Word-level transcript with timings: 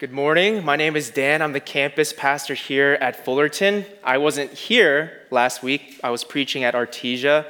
Good 0.00 0.12
morning. 0.12 0.64
My 0.64 0.76
name 0.76 0.96
is 0.96 1.10
Dan. 1.10 1.42
I'm 1.42 1.52
the 1.52 1.60
campus 1.60 2.14
pastor 2.14 2.54
here 2.54 2.96
at 3.02 3.22
Fullerton. 3.22 3.84
I 4.02 4.16
wasn't 4.16 4.50
here 4.50 5.20
last 5.30 5.62
week, 5.62 6.00
I 6.02 6.08
was 6.08 6.24
preaching 6.24 6.64
at 6.64 6.72
Artesia. 6.72 7.44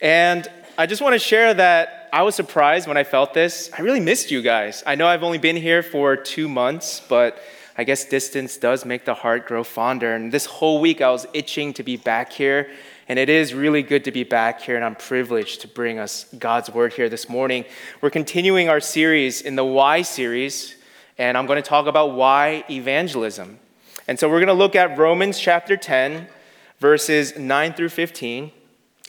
And 0.00 0.48
I 0.76 0.86
just 0.86 1.00
want 1.00 1.12
to 1.12 1.20
share 1.20 1.54
that 1.54 2.08
I 2.12 2.22
was 2.22 2.34
surprised 2.34 2.88
when 2.88 2.96
I 2.96 3.04
felt 3.04 3.32
this. 3.32 3.70
I 3.78 3.82
really 3.82 4.00
missed 4.00 4.32
you 4.32 4.42
guys. 4.42 4.82
I 4.84 4.96
know 4.96 5.06
I've 5.06 5.22
only 5.22 5.38
been 5.38 5.54
here 5.54 5.84
for 5.84 6.16
two 6.16 6.48
months, 6.48 7.00
but 7.08 7.38
I 7.78 7.84
guess 7.84 8.04
distance 8.04 8.56
does 8.56 8.84
make 8.84 9.04
the 9.04 9.14
heart 9.14 9.46
grow 9.46 9.62
fonder. 9.62 10.16
And 10.16 10.32
this 10.32 10.46
whole 10.46 10.80
week 10.80 11.00
I 11.00 11.10
was 11.10 11.28
itching 11.32 11.74
to 11.74 11.84
be 11.84 11.96
back 11.96 12.32
here. 12.32 12.72
And 13.08 13.20
it 13.20 13.28
is 13.28 13.54
really 13.54 13.84
good 13.84 14.02
to 14.06 14.10
be 14.10 14.24
back 14.24 14.62
here, 14.62 14.74
and 14.74 14.84
I'm 14.84 14.96
privileged 14.96 15.60
to 15.60 15.68
bring 15.68 16.00
us 16.00 16.26
God's 16.40 16.70
word 16.70 16.92
here 16.92 17.08
this 17.08 17.28
morning. 17.28 17.64
We're 18.00 18.10
continuing 18.10 18.68
our 18.68 18.80
series 18.80 19.42
in 19.42 19.54
the 19.54 19.64
Why 19.64 20.02
series 20.02 20.74
and 21.18 21.38
I'm 21.38 21.46
going 21.46 21.62
to 21.62 21.68
talk 21.68 21.86
about 21.86 22.12
why 22.12 22.64
evangelism. 22.68 23.58
And 24.08 24.18
so 24.18 24.28
we're 24.28 24.40
going 24.40 24.48
to 24.48 24.54
look 24.54 24.76
at 24.76 24.98
Romans 24.98 25.38
chapter 25.38 25.76
10, 25.76 26.28
verses 26.78 27.38
9 27.38 27.72
through 27.74 27.90
15. 27.90 28.50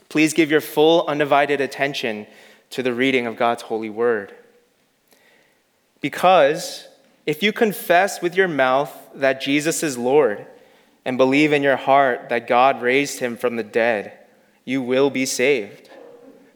Please 0.10 0.34
give 0.34 0.52
your 0.52 0.62
full, 0.62 1.06
undivided 1.08 1.60
attention 1.60 2.28
to 2.70 2.84
the 2.84 2.94
reading 2.94 3.28
of 3.28 3.38
God's 3.38 3.64
holy 3.64 3.90
word. 3.90 4.34
Because 6.02 6.88
if 7.26 7.42
you 7.42 7.52
confess 7.52 8.22
with 8.22 8.36
your 8.36 8.48
mouth 8.48 8.96
that 9.16 9.42
Jesus 9.42 9.82
is 9.82 9.98
Lord 9.98 10.46
and 11.04 11.18
believe 11.18 11.52
in 11.52 11.64
your 11.64 11.78
heart 11.78 12.30
that 12.30 12.48
God 12.48 12.82
raised 12.82 13.20
him 13.20 13.36
from 13.36 13.56
the 13.56 13.64
dead, 13.64 14.14
you 14.64 14.82
will 14.82 15.10
be 15.10 15.26
saved. 15.26 15.90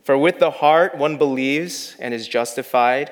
For 0.04 0.18
with 0.18 0.40
the 0.40 0.52
heart 0.52 0.96
one 0.96 1.18
believes 1.18 1.96
and 2.00 2.14
is 2.14 2.28
justified 2.28 3.12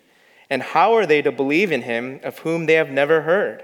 And 0.51 0.61
how 0.61 0.95
are 0.95 1.05
they 1.05 1.21
to 1.21 1.31
believe 1.31 1.71
in 1.71 1.83
him 1.83 2.19
of 2.23 2.39
whom 2.39 2.65
they 2.65 2.73
have 2.73 2.89
never 2.89 3.21
heard? 3.21 3.63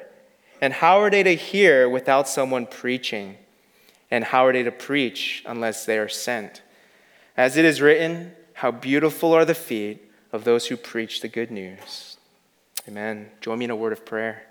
And 0.61 0.71
how 0.71 1.01
are 1.01 1.09
they 1.09 1.21
to 1.21 1.35
hear 1.35 1.89
without 1.89 2.29
someone 2.29 2.65
preaching? 2.65 3.35
And 4.09 4.23
how 4.23 4.47
are 4.47 4.53
they 4.53 4.63
to 4.63 4.71
preach 4.71 5.43
unless 5.45 5.85
they 5.85 5.97
are 5.97 6.07
sent? 6.07 6.61
As 7.35 7.57
it 7.57 7.65
is 7.65 7.81
written, 7.81 8.31
how 8.53 8.71
beautiful 8.71 9.33
are 9.33 9.43
the 9.43 9.53
feet 9.53 10.09
of 10.31 10.45
those 10.45 10.67
who 10.67 10.77
preach 10.77 11.19
the 11.19 11.27
good 11.27 11.51
news. 11.51 12.15
Amen. 12.87 13.31
Join 13.41 13.59
me 13.59 13.65
in 13.65 13.71
a 13.71 13.75
word 13.75 13.91
of 13.91 14.05
prayer. 14.05 14.43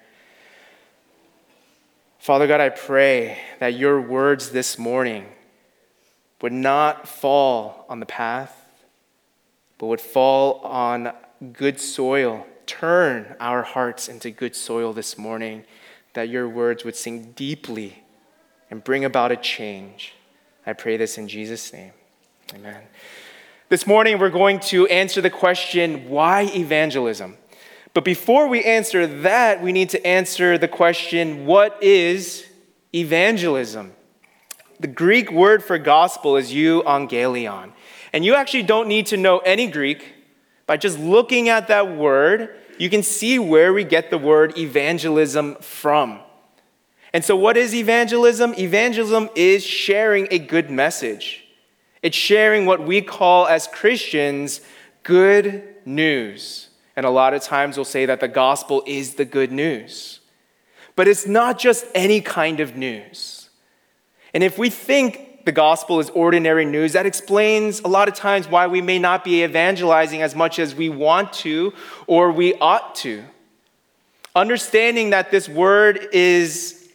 Father 2.19 2.47
God, 2.47 2.61
I 2.61 2.69
pray 2.69 3.39
that 3.61 3.79
your 3.79 3.99
words 3.99 4.51
this 4.51 4.79
morning 4.79 5.25
would 6.43 6.53
not 6.53 7.09
fall 7.09 7.87
on 7.89 7.99
the 7.99 8.07
path, 8.07 8.55
but 9.79 9.87
would 9.87 10.03
fall 10.03 10.61
on 10.61 11.15
good 11.53 11.81
soil. 11.81 12.47
Turn 12.67 13.37
our 13.39 13.63
hearts 13.63 14.09
into 14.09 14.31
good 14.31 14.57
soil 14.57 14.93
this 14.93 15.17
morning, 15.17 15.65
that 16.15 16.29
your 16.29 16.49
words 16.49 16.85
would 16.85 16.97
sink 16.97 17.37
deeply 17.37 18.03
and 18.71 18.83
bring 18.83 19.05
about 19.05 19.33
a 19.33 19.37
change. 19.37 20.15
I 20.67 20.73
pray 20.73 20.97
this 20.97 21.19
in 21.19 21.29
Jesus' 21.29 21.73
name. 21.73 21.93
Amen. 22.55 22.83
This 23.69 23.87
morning, 23.87 24.19
we're 24.19 24.31
going 24.31 24.61
to 24.61 24.87
answer 24.87 25.21
the 25.21 25.31
question 25.31 26.09
why 26.09 26.51
evangelism? 26.55 27.37
But 27.95 28.05
before 28.05 28.49
we 28.49 28.63
answer 28.63 29.07
that, 29.07 29.63
we 29.63 29.73
need 29.73 29.91
to 29.91 30.07
answer 30.07 30.59
the 30.59 30.69
question 30.69 31.47
what 31.47 31.83
is 31.83 32.47
evangelism? 32.95 33.93
The 34.79 34.87
Greek 34.87 35.33
word 35.33 35.65
for 35.65 35.79
gospel 35.79 36.37
is 36.37 36.53
euangelion. 36.53 37.73
And 38.13 38.25
you 38.25 38.35
actually 38.35 38.65
don't 38.65 38.89
need 38.89 39.07
to 39.07 39.17
know 39.17 39.39
any 39.39 39.67
Greek 39.67 40.16
by 40.67 40.77
just 40.77 40.99
looking 40.99 41.49
at 41.49 41.69
that 41.69 41.97
word, 41.97 42.55
you 42.79 42.91
can 42.91 43.03
see 43.03 43.39
where 43.39 43.73
we 43.73 43.85
get 43.85 44.11
the 44.11 44.19
word 44.19 44.59
evangelism 44.59 45.57
from. 45.57 46.21
And 47.13 47.25
so, 47.25 47.37
what 47.37 47.57
is 47.57 47.75
evangelism? 47.75 48.55
Evangelism 48.59 49.31
is 49.35 49.65
sharing 49.65 50.29
a 50.31 50.39
good 50.39 50.71
message. 50.71 51.45
It's 52.03 52.17
sharing 52.17 52.67
what 52.67 52.83
we 52.85 53.01
call 53.01 53.47
as 53.47 53.67
Christians 53.67 54.61
good 55.03 55.63
news. 55.87 56.69
And 56.95 57.07
a 57.07 57.11
lot 57.11 57.35
of 57.35 57.43
times 57.43 57.77
we'll 57.77 57.85
say 57.85 58.07
that 58.07 58.21
the 58.21 58.29
gospel 58.29 58.83
is 58.87 59.15
the 59.15 59.25
good 59.25 59.53
news. 59.53 60.21
But 60.95 61.09
it's 61.09 61.27
not 61.27 61.59
just 61.59 61.87
any 61.95 62.21
kind 62.21 62.61
of 62.61 62.77
news. 62.77 63.51
And 64.35 64.43
if 64.43 64.59
we 64.59 64.71
think 64.71 65.26
the 65.47 65.53
gospel 65.53 66.01
is 66.01 66.11
ordinary 66.11 66.65
news, 66.65 66.93
that 66.95 67.07
explains 67.07 67.79
a 67.81 67.87
lot 67.87 68.09
of 68.09 68.15
times 68.15 68.49
why 68.49 68.67
we 68.67 68.81
may 68.83 68.99
not 68.99 69.23
be 69.23 69.45
evangelizing 69.45 70.21
as 70.21 70.35
much 70.35 70.59
as 70.59 70.75
we 70.75 70.89
want 70.89 71.33
to 71.33 71.73
or 72.09 72.33
we 72.33 72.55
ought 72.55 72.97
to. 72.97 73.23
Understanding 74.35 75.11
that 75.11 75.31
this 75.31 75.49
word 75.49 76.09
is 76.13 76.91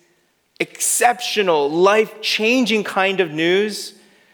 exceptional, 0.59 1.71
life 1.71 2.21
changing 2.21 2.83
kind 2.83 3.21
of 3.21 3.31
news 3.31 3.93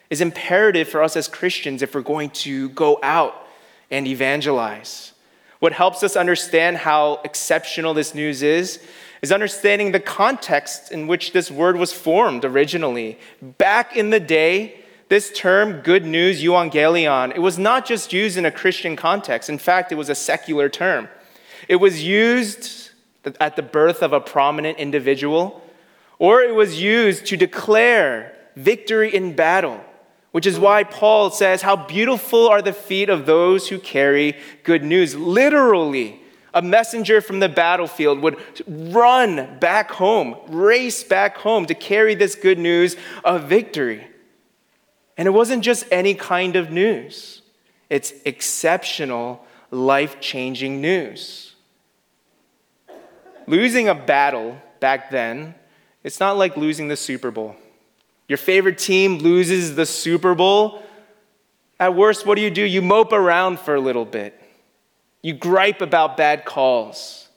is 0.10 0.20
imperative 0.20 0.90
for 0.90 1.04
us 1.04 1.16
as 1.16 1.28
Christians 1.28 1.84
if 1.84 1.94
we're 1.94 2.02
going 2.02 2.32
to 2.32 2.70
go 2.70 3.00
out 3.04 3.48
and 3.92 4.08
evangelize. 4.08 5.14
What 5.60 5.74
helps 5.74 6.02
us 6.02 6.16
understand 6.16 6.78
how 6.78 7.22
exceptional 7.24 7.94
this 7.94 8.16
news 8.16 8.42
is 8.42 8.80
is 9.22 9.32
understanding 9.32 9.92
the 9.92 10.00
context 10.00 10.92
in 10.92 11.08
which 11.08 11.34
this 11.34 11.50
word 11.50 11.78
was 11.78 11.94
formed 11.94 12.46
originally. 12.46 13.18
Back 13.42 13.96
in 13.96 14.10
the 14.10 14.20
day, 14.20 14.84
this 15.10 15.32
term, 15.32 15.82
good 15.82 16.06
news, 16.06 16.44
euangelion, 16.44 17.34
it 17.36 17.40
was 17.40 17.58
not 17.58 17.86
just 17.86 18.12
used 18.12 18.38
in 18.38 18.46
a 18.46 18.52
Christian 18.52 18.96
context. 18.96 19.50
In 19.50 19.58
fact, 19.58 19.92
it 19.92 19.96
was 19.96 20.10
a 20.10 20.16
secular 20.16 20.70
term. 20.70 21.08
It 21.68 21.78
was 21.78 22.04
used 22.04 22.92
at 23.40 23.56
the 23.56 23.62
birth 23.62 24.02
of 24.02 24.14
a 24.14 24.20
prominent 24.20 24.78
individual, 24.78 25.62
or 26.20 26.42
it 26.42 26.56
was 26.56 26.82
used 26.82 27.26
to 27.28 27.38
declare 27.38 28.34
victory 28.56 29.14
in 29.14 29.36
battle, 29.36 29.82
which 30.32 30.46
is 30.46 30.60
why 30.60 30.84
Paul 30.84 31.30
says, 31.30 31.62
How 31.62 31.76
beautiful 31.76 32.48
are 32.48 32.62
the 32.62 32.74
feet 32.74 33.10
of 33.10 33.26
those 33.26 33.70
who 33.70 33.80
carry 33.80 34.38
good 34.64 34.84
news. 34.84 35.16
Literally, 35.16 36.22
a 36.57 36.62
messenger 36.63 37.22
from 37.22 37.40
the 37.40 37.47
battlefield 37.47 38.19
would 38.19 38.35
run 38.68 39.59
back 39.59 39.91
home, 39.91 40.35
race 40.47 41.03
back 41.03 41.38
home 41.38 41.68
to 41.68 41.75
carry 41.75 42.16
this 42.16 42.34
good 42.34 42.57
news 42.57 42.95
of 43.23 43.44
victory. 43.44 44.07
And 45.18 45.28
it 45.28 45.31
wasn't 45.31 45.63
just 45.63 45.85
any 45.91 46.16
kind 46.16 46.56
of 46.56 46.72
news, 46.72 47.44
it's 47.91 48.12
exceptional, 48.25 49.45
life 49.69 50.19
changing 50.19 50.81
news. 50.81 51.53
Losing 53.45 53.88
a 53.88 53.95
battle 53.95 54.57
back 54.79 55.12
then, 55.12 55.53
it's 56.03 56.19
not 56.19 56.38
like 56.38 56.57
losing 56.57 56.88
the 56.88 56.97
Super 56.97 57.29
Bowl. 57.29 57.56
Your 58.28 58.38
favorite 58.38 58.79
team 58.79 59.19
loses 59.19 59.75
the 59.75 59.85
Super 59.85 60.34
Bowl. 60.34 60.81
At 61.79 61.95
worst, 61.95 62.25
what 62.25 62.34
do 62.35 62.41
you 62.41 62.50
do? 62.50 62.63
You 62.63 62.81
mope 62.81 63.13
around 63.13 63.59
for 63.59 63.75
a 63.75 63.79
little 63.79 64.06
bit. 64.06 64.41
You 65.22 65.34
gripe 65.34 65.82
about 65.82 66.18
bad 66.18 66.46
calls. 66.46 67.28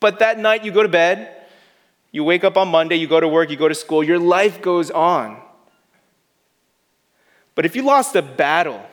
But 0.00 0.18
that 0.18 0.38
night 0.38 0.64
you 0.64 0.72
go 0.72 0.82
to 0.82 0.88
bed, 0.88 1.32
you 2.12 2.24
wake 2.24 2.44
up 2.44 2.56
on 2.56 2.68
Monday, 2.68 2.96
you 2.96 3.06
go 3.06 3.20
to 3.20 3.28
work, 3.28 3.50
you 3.50 3.56
go 3.56 3.68
to 3.68 3.74
school, 3.74 4.02
your 4.02 4.18
life 4.18 4.62
goes 4.62 4.90
on. 4.90 5.40
But 7.54 7.64
if 7.64 7.74
you 7.74 7.82
lost 7.82 8.14
a 8.14 8.22
battle, 8.22 8.84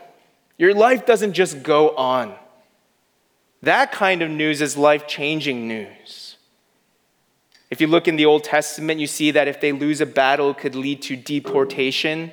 your 0.57 0.73
life 0.73 1.05
doesn't 1.05 1.33
just 1.33 1.63
go 1.63 1.95
on. 1.95 2.33
That 3.61 3.91
kind 3.91 4.21
of 4.21 4.29
news 4.29 4.61
is 4.61 4.75
life 4.77 5.07
changing 5.07 5.67
news. 5.67 6.37
If 7.69 7.81
you 7.81 7.87
look 7.87 8.07
in 8.07 8.17
the 8.17 8.25
Old 8.25 8.43
Testament, 8.43 8.99
you 8.99 9.07
see 9.07 9.31
that 9.31 9.47
if 9.47 9.59
they 9.59 9.71
lose 9.71 9.99
a 9.99 10.05
battle, 10.05 10.51
it 10.51 10.57
could 10.57 10.75
lead 10.75 11.01
to 11.03 11.15
deportation, 11.15 12.31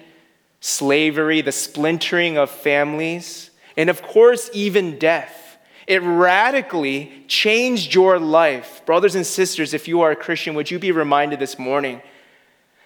slavery, 0.61 1.41
the 1.41 1.53
splintering 1.53 2.37
of 2.37 2.51
families, 2.51 3.51
and 3.77 3.89
of 3.89 4.03
course, 4.03 4.51
even 4.53 4.99
death. 4.99 5.50
It 5.91 6.03
radically 6.05 7.25
changed 7.27 7.97
your 7.97 8.21
life. 8.21 8.81
Brothers 8.87 9.17
and 9.17 9.27
sisters, 9.27 9.75
if 9.75 9.89
you 9.89 10.03
are 10.03 10.13
a 10.13 10.17
Christian, 10.17 10.55
would 10.55 10.71
you 10.71 10.79
be 10.79 10.93
reminded 10.93 11.41
this 11.41 11.59
morning 11.59 12.01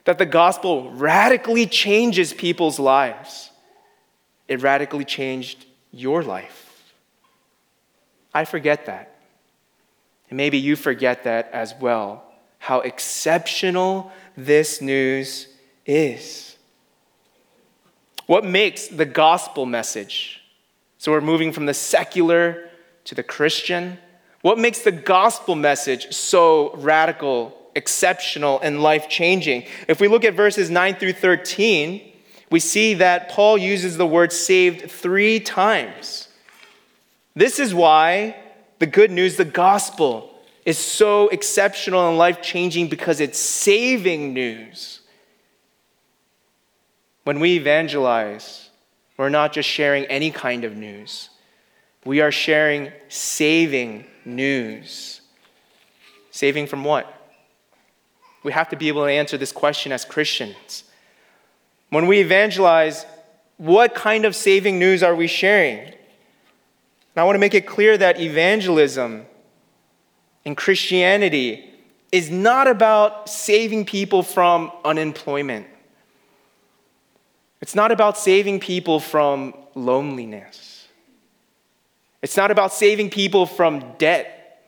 that 0.05 0.17
the 0.17 0.25
gospel 0.25 0.91
radically 0.91 1.67
changes 1.67 2.33
people's 2.33 2.79
lives? 2.79 3.51
It 4.49 4.63
radically 4.63 5.05
changed 5.05 5.67
your 5.93 6.23
life. 6.23 6.95
I 8.33 8.47
forget 8.47 8.87
that. 8.87 9.19
And 10.31 10.39
maybe 10.39 10.57
you 10.57 10.75
forget 10.75 11.25
that 11.25 11.51
as 11.53 11.75
well. 11.79 12.25
how 12.59 12.81
exceptional 12.81 14.11
this 14.39 14.81
news 14.81 15.49
is. 15.85 16.57
What 18.25 18.47
makes 18.47 18.89
the 18.89 19.05
gospel 19.05 19.67
message? 19.67 20.41
So 20.97 21.13
we're 21.13 21.21
moving 21.21 21.53
from 21.53 21.67
the 21.67 21.75
secular 21.75 22.64
to 23.05 23.15
the 23.15 23.23
Christian. 23.23 23.99
What 24.43 24.59
makes 24.59 24.81
the 24.81 24.93
gospel 24.93 25.55
message 25.55 26.13
so 26.13 26.75
radical, 26.77 27.57
exceptional, 27.75 28.61
and 28.61 28.83
life 28.83 29.09
changing? 29.09 29.65
If 29.89 30.01
we 30.01 30.09
look 30.09 30.25
at 30.25 30.35
verses 30.35 30.71
9 30.71 30.97
through 30.97 31.15
13, 31.15 32.13
we 32.51 32.61
see 32.61 32.95
that 32.95 33.31
Paul 33.31 33.59
uses 33.59 33.97
the 33.97 34.07
word 34.07 34.33
saved 34.33 34.91
three 34.91 35.41
times. 35.41 36.29
This 37.35 37.59
is 37.59 37.75
why 37.75 38.37
the 38.79 38.87
good 38.87 39.11
news, 39.11 39.37
the 39.37 39.45
gospel, 39.45 40.31
is 40.65 40.79
so 40.79 41.29
exceptional 41.29 42.09
and 42.09 42.19
life 42.19 42.41
changing 42.43 42.89
because 42.89 43.21
it's 43.21 43.39
saving 43.39 44.33
news. 44.33 45.01
When 47.25 47.41
we 47.41 47.57
evangelize, 47.57 48.71
we're 49.17 49.31
not 49.31 49.53
just 49.53 49.69
sharing 49.69 50.05
any 50.07 50.31
kind 50.31 50.65
of 50.65 50.77
news, 50.77 51.31
we 52.05 52.21
are 52.21 52.31
sharing 52.31 52.93
saving 53.09 54.05
news. 54.25 55.21
Saving 56.31 56.67
from 56.67 56.85
what? 56.85 57.11
We 58.43 58.53
have 58.53 58.69
to 58.71 58.77
be 58.77 58.89
able 58.89 59.05
to 59.05 59.11
answer 59.11 59.39
this 59.39 59.53
question 59.53 59.93
as 59.93 60.05
Christians. 60.05 60.85
When 61.91 62.07
we 62.07 62.21
evangelize, 62.21 63.07
what 63.57 63.95
kind 63.95 64.25
of 64.25 64.35
saving 64.35 64.79
news 64.79 65.03
are 65.03 65.15
we 65.15 65.27
sharing? 65.27 65.79
And 65.79 65.95
I 67.17 67.25
want 67.25 67.37
to 67.37 67.41
make 67.41 67.55
it 67.55 67.67
clear 67.67 67.97
that 67.97 68.21
evangelism 68.21 69.27
in 70.45 70.55
Christianity 70.55 71.71
is 72.11 72.31
not 72.31 72.67
about 72.69 73.29
saving 73.29 73.87
people 73.87 74.23
from 74.23 74.71
unemployment. 74.85 75.67
It's 77.61 77.75
not 77.75 77.93
about 77.93 78.19
saving 78.19 78.61
people 78.61 79.01
from 79.01 79.55
loneliness. 79.75 80.74
It's 82.25 82.39
not 82.39 82.51
about 82.51 82.73
saving 82.73 83.11
people 83.11 83.45
from 83.45 83.97
debt. 83.99 84.63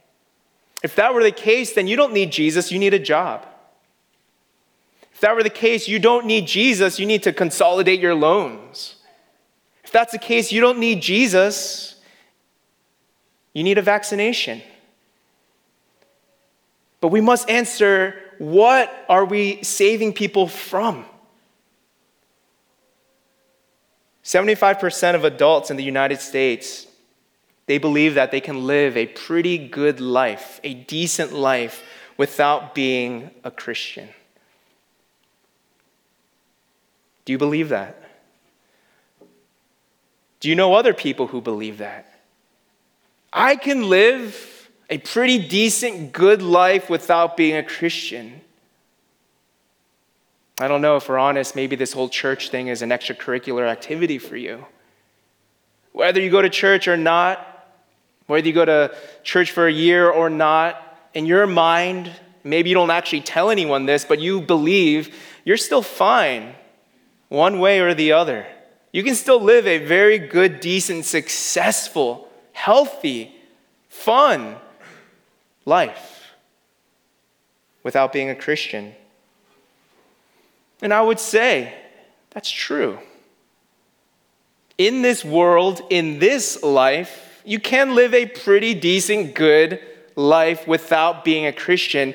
If 0.83 0.95
that 0.97 1.15
were 1.15 1.23
the 1.23 1.33
case, 1.33 1.73
then 1.73 1.87
you 1.87 1.97
don't 1.97 2.13
need 2.13 2.31
Jesus, 2.31 2.71
you 2.71 2.79
need 2.79 2.93
a 2.93 2.99
job. 2.99 3.47
If 5.11 5.23
that 5.23 5.35
were 5.35 5.43
the 5.43 5.49
case, 5.49 5.89
you 5.89 5.99
don't 5.99 6.27
need 6.27 6.47
Jesus, 6.47 6.99
you 6.99 7.07
need 7.07 7.23
to 7.23 7.33
consolidate 7.33 7.99
your 7.99 8.15
loans. 8.15 8.97
If 9.83 9.91
that's 9.91 10.13
the 10.13 10.19
case, 10.19 10.53
you 10.53 10.61
don't 10.61 10.79
need 10.79 11.01
Jesus, 11.01 11.99
you 13.55 13.65
need 13.65 13.79
a 13.79 13.83
vaccination. 13.83 14.61
But 17.01 17.09
we 17.09 17.23
must 17.23 17.49
answer 17.49 18.17
what 18.37 18.95
are 19.09 19.25
we 19.25 19.63
saving 19.63 20.13
people 20.13 20.47
from? 20.47 21.07
75% 24.25 25.15
of 25.15 25.25
adults 25.25 25.71
in 25.71 25.79
the 25.79 25.85
United 25.85 26.21
States 26.21 26.86
they 27.67 27.79
believe 27.79 28.15
that 28.15 28.31
they 28.31 28.41
can 28.41 28.67
live 28.67 28.97
a 28.97 29.07
pretty 29.07 29.59
good 29.59 30.01
life, 30.01 30.61
a 30.63 30.75
decent 30.75 31.33
life 31.33 31.83
without 32.17 32.75
being 32.75 33.31
a 33.45 33.51
Christian. 33.51 34.09
Do 37.25 37.33
you 37.33 37.39
believe 37.39 37.71
that? 37.71 38.03
Do 40.39 40.49
you 40.49 40.55
know 40.55 40.75
other 40.75 40.95
people 40.95 41.27
who 41.27 41.41
believe 41.41 41.79
that? 41.79 42.21
I 43.33 43.57
can 43.57 43.89
live 43.89 44.71
a 44.89 44.99
pretty 44.99 45.39
decent, 45.39 46.13
good 46.13 46.41
life 46.41 46.89
without 46.89 47.37
being 47.37 47.57
a 47.57 47.65
Christian. 47.65 48.41
I 50.61 50.69
don't 50.69 50.81
know 50.81 50.97
if 50.97 51.09
we're 51.09 51.19
honest, 51.19 51.57
maybe 51.57 51.75
this 51.75 51.93
whole 51.93 52.09
church 52.09 52.51
thing 52.51 52.69
is 52.69 52.81
an 52.81 52.91
extracurricular 52.91 53.69
activity 53.69 54.19
for 54.19 54.37
you. 54.37 54.65
Whether 55.93 56.21
you 56.21 56.31
go 56.31 56.41
to 56.41 56.49
church 56.49 56.87
or 56.89 56.97
not, 56.97 57.56
whether 58.27 58.47
you 58.47 58.53
go 58.53 58.65
to 58.65 58.95
church 59.23 59.51
for 59.51 59.67
a 59.67 59.73
year 59.73 60.11
or 60.11 60.29
not, 60.29 60.83
in 61.15 61.27
your 61.27 61.47
mind, 61.47 62.13
maybe 62.45 62.69
you 62.71 62.75
don't 62.75 62.91
actually 62.91 63.23
tell 63.23 63.51
anyone 63.51 63.87
this, 63.87 64.05
but 64.05 64.19
you 64.21 64.41
believe 64.41 65.15
you're 65.45 65.57
still 65.57 65.83
fine 65.83 66.55
one 67.29 67.59
way 67.59 67.81
or 67.81 67.95
the 67.95 68.13
other. 68.13 68.47
You 68.93 69.03
can 69.03 69.15
still 69.15 69.41
live 69.41 69.67
a 69.67 69.79
very 69.79 70.19
good, 70.19 70.61
decent, 70.61 71.05
successful, 71.05 72.29
healthy, 72.53 73.35
fun 73.89 74.57
life 75.65 76.35
without 77.83 78.13
being 78.13 78.31
a 78.31 78.35
Christian. 78.35 78.95
And 80.83 80.93
I 80.93 81.03
would 81.03 81.21
say 81.21 81.75
that's 82.31 82.51
true. 82.51 82.99
In 84.79 85.03
this 85.03 85.25
world, 85.25 85.81
in 85.89 86.19
this 86.19 86.63
life, 86.63 87.26
you 87.47 87.61
can 87.61 87.95
live 87.95 88.13
a 88.13 88.27
pretty 88.27 88.75
decent, 88.75 89.35
good 89.35 89.81
life 90.17 90.67
without 90.67 91.25
being 91.25 91.47
a 91.47 91.53
Christian. 91.53 92.15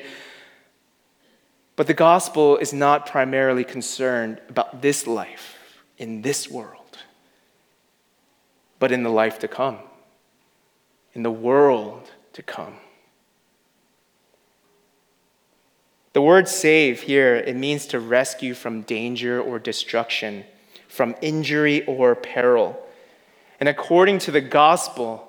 But 1.74 1.86
the 1.86 1.94
gospel 1.94 2.58
is 2.58 2.72
not 2.72 3.06
primarily 3.06 3.64
concerned 3.64 4.40
about 4.48 4.82
this 4.82 5.06
life 5.06 5.82
in 5.96 6.20
this 6.22 6.50
world, 6.50 6.98
but 8.78 8.92
in 8.92 9.02
the 9.02 9.10
life 9.10 9.38
to 9.38 9.48
come, 9.48 9.78
in 11.14 11.22
the 11.22 11.30
world 11.30 12.10
to 12.34 12.42
come. 12.42 12.74
The 16.12 16.20
word 16.20 16.46
save 16.46 17.02
here, 17.02 17.36
it 17.36 17.56
means 17.56 17.86
to 17.86 17.98
rescue 17.98 18.52
from 18.52 18.82
danger 18.82 19.40
or 19.40 19.58
destruction, 19.58 20.44
from 20.88 21.14
injury 21.22 21.86
or 21.86 22.14
peril. 22.14 22.78
And 23.62 23.68
according 23.68 24.18
to 24.18 24.32
the 24.32 24.40
gospel, 24.40 25.24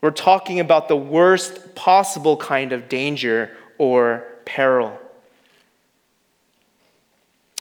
we're 0.00 0.10
talking 0.10 0.58
about 0.58 0.88
the 0.88 0.96
worst 0.96 1.74
possible 1.74 2.38
kind 2.38 2.72
of 2.72 2.88
danger 2.88 3.54
or 3.76 4.26
peril. 4.46 4.98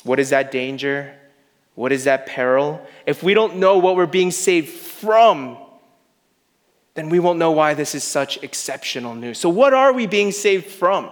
What 0.06 0.18
is 0.18 0.30
that 0.30 0.50
danger? 0.50 1.13
What 1.74 1.92
is 1.92 2.06
that 2.06 2.25
peril? 2.25 2.88
If 3.06 3.22
we 3.22 3.33
don't 3.33 3.57
know 3.57 3.77
what 3.77 3.98
we're 3.98 4.06
being 4.06 4.31
saved 4.31 4.69
from, 4.69 5.57
then 6.94 7.10
we 7.10 7.19
won't 7.19 7.38
know 7.38 7.51
why 7.51 7.74
this 7.74 7.95
is 7.95 8.04
such 8.06 8.42
exceptional 8.42 9.13
news. 9.13 9.39
So, 9.39 9.50
what 9.50 9.74
are 9.74 9.92
we 9.92 10.07
being 10.07 10.31
saved 10.31 10.68
from? 10.68 11.10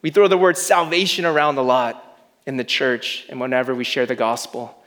We 0.00 0.08
throw 0.08 0.28
the 0.28 0.38
word 0.38 0.56
salvation 0.56 1.26
around 1.26 1.58
a 1.58 1.62
lot 1.62 2.18
in 2.46 2.56
the 2.56 2.64
church 2.64 3.26
and 3.28 3.38
whenever 3.38 3.74
we 3.74 3.84
share 3.84 4.06
the 4.06 4.16
gospel. 4.16 4.81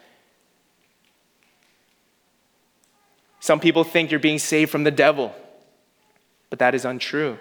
Some 3.45 3.59
people 3.59 3.83
think 3.83 4.09
you're 4.09 4.19
being 4.19 4.39
saved 4.39 4.71
from 4.71 4.85
the 4.85 4.89
devil, 4.89 5.31
but 6.49 6.57
that 6.57 6.73
is 6.73 6.83
untrue. 6.83 7.37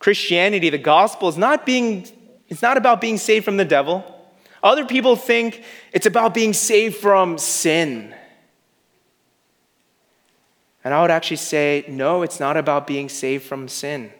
Christianity, 0.00 0.68
the 0.68 0.78
gospel, 0.78 1.28
is 1.28 1.38
not 1.38 1.64
being 1.64 2.08
it's 2.48 2.60
not 2.60 2.76
about 2.76 3.00
being 3.00 3.18
saved 3.18 3.44
from 3.44 3.56
the 3.56 3.64
devil. 3.64 4.02
Other 4.60 4.84
people 4.84 5.14
think 5.14 5.62
it's 5.92 6.06
about 6.06 6.34
being 6.34 6.52
saved 6.52 6.96
from 6.96 7.38
sin. 7.38 8.12
And 10.82 10.92
I 10.92 11.02
would 11.02 11.12
actually 11.12 11.36
say, 11.36 11.84
no, 11.86 12.22
it's 12.22 12.40
not 12.40 12.56
about 12.56 12.84
being 12.84 13.08
saved 13.08 13.44
from 13.44 13.68
sin. 13.68 14.12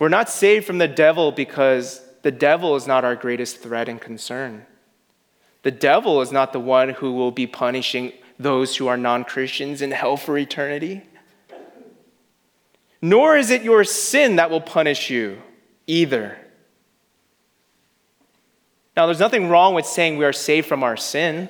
We're 0.00 0.08
not 0.08 0.28
saved 0.28 0.66
from 0.66 0.78
the 0.78 0.88
devil 0.88 1.30
because 1.30 2.02
the 2.22 2.32
devil 2.32 2.74
is 2.74 2.88
not 2.88 3.04
our 3.04 3.14
greatest 3.14 3.58
threat 3.60 3.88
and 3.88 4.00
concern. 4.00 4.66
The 5.64 5.70
devil 5.70 6.20
is 6.20 6.30
not 6.30 6.52
the 6.52 6.60
one 6.60 6.90
who 6.90 7.12
will 7.12 7.30
be 7.30 7.46
punishing 7.46 8.12
those 8.38 8.76
who 8.76 8.86
are 8.86 8.98
non 8.98 9.24
Christians 9.24 9.80
in 9.80 9.90
hell 9.90 10.16
for 10.16 10.36
eternity. 10.36 11.02
Nor 13.00 13.36
is 13.36 13.50
it 13.50 13.62
your 13.62 13.82
sin 13.82 14.36
that 14.36 14.50
will 14.50 14.60
punish 14.60 15.10
you 15.10 15.40
either. 15.86 16.38
Now, 18.96 19.06
there's 19.06 19.20
nothing 19.20 19.48
wrong 19.48 19.74
with 19.74 19.86
saying 19.86 20.18
we 20.18 20.24
are 20.24 20.32
saved 20.32 20.68
from 20.68 20.82
our 20.82 20.96
sin, 20.96 21.48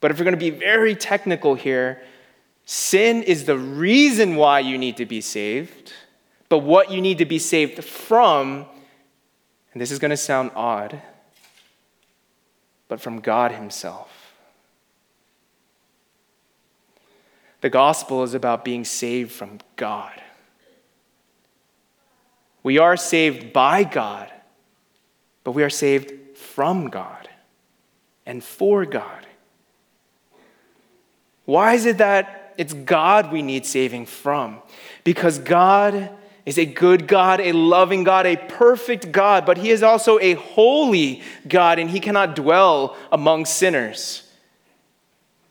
but 0.00 0.10
if 0.10 0.18
we're 0.18 0.24
going 0.24 0.34
to 0.34 0.38
be 0.38 0.50
very 0.50 0.94
technical 0.94 1.54
here, 1.54 2.00
sin 2.64 3.22
is 3.24 3.44
the 3.44 3.58
reason 3.58 4.36
why 4.36 4.60
you 4.60 4.78
need 4.78 4.96
to 4.98 5.04
be 5.04 5.20
saved, 5.20 5.92
but 6.48 6.58
what 6.58 6.90
you 6.90 7.00
need 7.00 7.18
to 7.18 7.26
be 7.26 7.38
saved 7.38 7.84
from, 7.84 8.66
and 9.72 9.82
this 9.82 9.90
is 9.90 9.98
going 9.98 10.10
to 10.10 10.16
sound 10.16 10.52
odd, 10.54 11.02
but 12.88 13.00
from 13.00 13.20
God 13.20 13.52
Himself. 13.52 14.32
The 17.60 17.70
gospel 17.70 18.22
is 18.22 18.34
about 18.34 18.64
being 18.64 18.84
saved 18.84 19.32
from 19.32 19.58
God. 19.76 20.20
We 22.62 22.78
are 22.78 22.96
saved 22.96 23.52
by 23.52 23.84
God, 23.84 24.30
but 25.44 25.52
we 25.52 25.62
are 25.62 25.70
saved 25.70 26.36
from 26.36 26.88
God 26.88 27.28
and 28.26 28.42
for 28.42 28.84
God. 28.84 29.26
Why 31.44 31.74
is 31.74 31.86
it 31.86 31.98
that 31.98 32.44
it's 32.56 32.72
God 32.72 33.32
we 33.32 33.42
need 33.42 33.66
saving 33.66 34.06
from. 34.06 34.60
Because 35.02 35.38
God 35.38 36.10
is 36.46 36.58
a 36.58 36.66
good 36.66 37.08
God, 37.08 37.40
a 37.40 37.52
loving 37.52 38.04
God, 38.04 38.26
a 38.26 38.36
perfect 38.36 39.10
God, 39.12 39.46
but 39.46 39.58
He 39.58 39.70
is 39.70 39.82
also 39.82 40.18
a 40.20 40.34
holy 40.34 41.22
God, 41.48 41.78
and 41.78 41.90
He 41.90 42.00
cannot 42.00 42.36
dwell 42.36 42.96
among 43.10 43.46
sinners. 43.46 44.22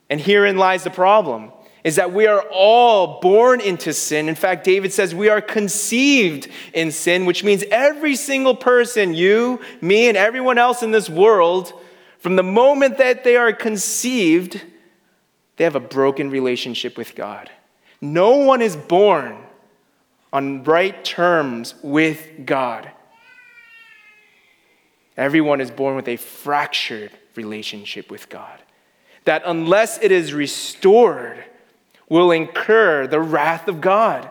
And 0.09 0.21
herein 0.21 0.57
lies 0.57 0.83
the 0.83 0.91
problem 0.91 1.51
is 1.83 1.97
that 1.97 2.13
we 2.13 2.27
are 2.27 2.45
all 2.49 3.19
born 3.19 3.59
into 3.59 3.91
sin. 3.91 4.29
In 4.29 4.35
fact, 4.35 4.63
David 4.63 4.93
says 4.93 5.13
we 5.13 5.27
are 5.27 5.41
conceived 5.41 6.47
in 6.73 6.91
sin, 6.91 7.25
which 7.25 7.43
means 7.43 7.63
every 7.69 8.15
single 8.15 8.55
person, 8.55 9.13
you, 9.13 9.59
me, 9.81 10.07
and 10.07 10.15
everyone 10.15 10.57
else 10.57 10.81
in 10.81 10.91
this 10.91 11.09
world, 11.09 11.73
from 12.19 12.37
the 12.37 12.43
moment 12.43 12.99
that 12.99 13.25
they 13.25 13.35
are 13.35 13.51
conceived, 13.51 14.61
they 15.57 15.65
have 15.65 15.75
a 15.75 15.81
broken 15.81 16.29
relationship 16.29 16.97
with 16.97 17.15
God. 17.15 17.51
No 17.99 18.37
one 18.37 18.61
is 18.61 18.77
born 18.77 19.37
on 20.33 20.63
right 20.63 21.05
terms 21.05 21.75
with 21.83 22.45
God. 22.45 22.91
Everyone 25.15 25.61
is 25.61 25.69
born 25.69 25.95
with 25.95 26.07
a 26.07 26.17
fractured 26.17 27.11
relationship 27.35 28.09
with 28.09 28.27
God. 28.29 28.59
That 29.25 29.43
unless 29.45 30.01
it 30.01 30.11
is 30.11 30.33
restored, 30.33 31.45
will 32.09 32.31
incur 32.31 33.07
the 33.07 33.19
wrath 33.19 33.67
of 33.67 33.79
God, 33.79 34.29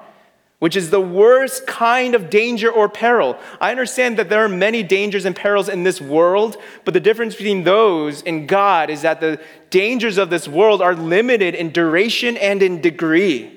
which 0.58 0.76
is 0.76 0.90
the 0.90 1.00
worst 1.00 1.66
kind 1.66 2.14
of 2.14 2.30
danger 2.30 2.70
or 2.70 2.88
peril. 2.88 3.36
I 3.60 3.70
understand 3.70 4.18
that 4.18 4.28
there 4.28 4.44
are 4.44 4.48
many 4.48 4.82
dangers 4.82 5.24
and 5.24 5.34
perils 5.34 5.68
in 5.68 5.82
this 5.82 6.00
world, 6.00 6.56
but 6.84 6.94
the 6.94 7.00
difference 7.00 7.34
between 7.34 7.64
those 7.64 8.22
and 8.22 8.46
God 8.46 8.90
is 8.90 9.02
that 9.02 9.20
the 9.20 9.40
dangers 9.70 10.18
of 10.18 10.30
this 10.30 10.46
world 10.46 10.82
are 10.82 10.94
limited 10.94 11.54
in 11.54 11.70
duration 11.70 12.36
and 12.36 12.62
in 12.62 12.80
degree. 12.80 13.50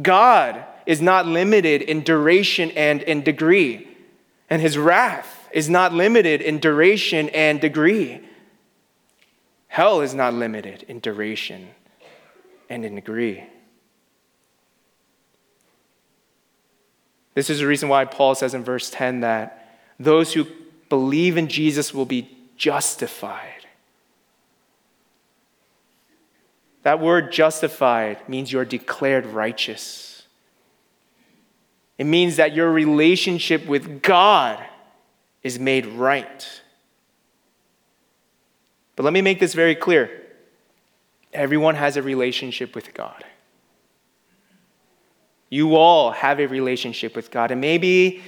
God 0.00 0.64
is 0.90 1.00
not 1.00 1.24
limited 1.24 1.82
in 1.82 2.00
duration 2.02 2.72
and 2.72 3.00
in 3.02 3.22
degree. 3.22 3.86
And 4.50 4.60
his 4.60 4.76
wrath 4.76 5.48
is 5.52 5.70
not 5.70 5.94
limited 5.94 6.40
in 6.40 6.58
duration 6.58 7.28
and 7.28 7.60
degree. 7.60 8.20
Hell 9.68 10.00
is 10.00 10.14
not 10.14 10.34
limited 10.34 10.84
in 10.88 10.98
duration 10.98 11.68
and 12.68 12.84
in 12.84 12.96
degree. 12.96 13.44
This 17.34 17.50
is 17.50 17.60
the 17.60 17.68
reason 17.68 17.88
why 17.88 18.04
Paul 18.04 18.34
says 18.34 18.52
in 18.52 18.64
verse 18.64 18.90
10 18.90 19.20
that 19.20 19.78
those 20.00 20.32
who 20.32 20.44
believe 20.88 21.36
in 21.36 21.46
Jesus 21.46 21.94
will 21.94 22.04
be 22.04 22.36
justified. 22.56 23.64
That 26.82 26.98
word 26.98 27.30
justified 27.30 28.28
means 28.28 28.50
you're 28.50 28.64
declared 28.64 29.26
righteous. 29.26 30.09
It 32.00 32.06
means 32.06 32.36
that 32.36 32.54
your 32.54 32.72
relationship 32.72 33.66
with 33.66 34.00
God 34.00 34.58
is 35.42 35.58
made 35.58 35.84
right. 35.84 36.62
But 38.96 39.02
let 39.02 39.12
me 39.12 39.20
make 39.20 39.38
this 39.38 39.52
very 39.52 39.74
clear 39.74 40.10
everyone 41.34 41.74
has 41.74 41.98
a 41.98 42.02
relationship 42.02 42.74
with 42.74 42.94
God. 42.94 43.22
You 45.50 45.76
all 45.76 46.12
have 46.12 46.40
a 46.40 46.46
relationship 46.46 47.14
with 47.14 47.30
God. 47.30 47.50
And 47.50 47.60
maybe 47.60 48.22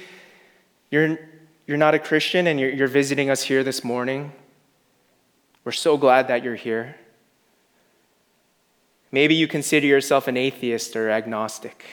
you're, 0.91 1.17
you're 1.65 1.77
not 1.77 1.95
a 1.95 1.99
Christian 1.99 2.45
and 2.45 2.59
you're, 2.59 2.69
you're 2.69 2.87
visiting 2.87 3.31
us 3.31 3.41
here 3.41 3.63
this 3.63 3.83
morning. 3.83 4.33
We're 5.63 5.71
so 5.71 5.97
glad 5.97 6.27
that 6.27 6.43
you're 6.43 6.53
here. 6.53 6.95
Maybe 9.11 9.33
you 9.33 9.47
consider 9.47 9.87
yourself 9.87 10.27
an 10.27 10.37
atheist 10.37 10.95
or 10.95 11.09
agnostic. 11.09 11.83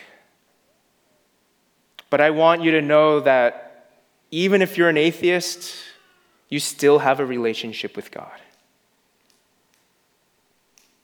But 2.10 2.20
I 2.20 2.30
want 2.30 2.62
you 2.62 2.72
to 2.72 2.82
know 2.82 3.20
that 3.20 3.86
even 4.32 4.62
if 4.62 4.76
you're 4.76 4.88
an 4.88 4.96
atheist, 4.96 5.74
you 6.48 6.58
still 6.58 6.98
have 6.98 7.20
a 7.20 7.24
relationship 7.24 7.96
with 7.96 8.10
God. 8.10 8.32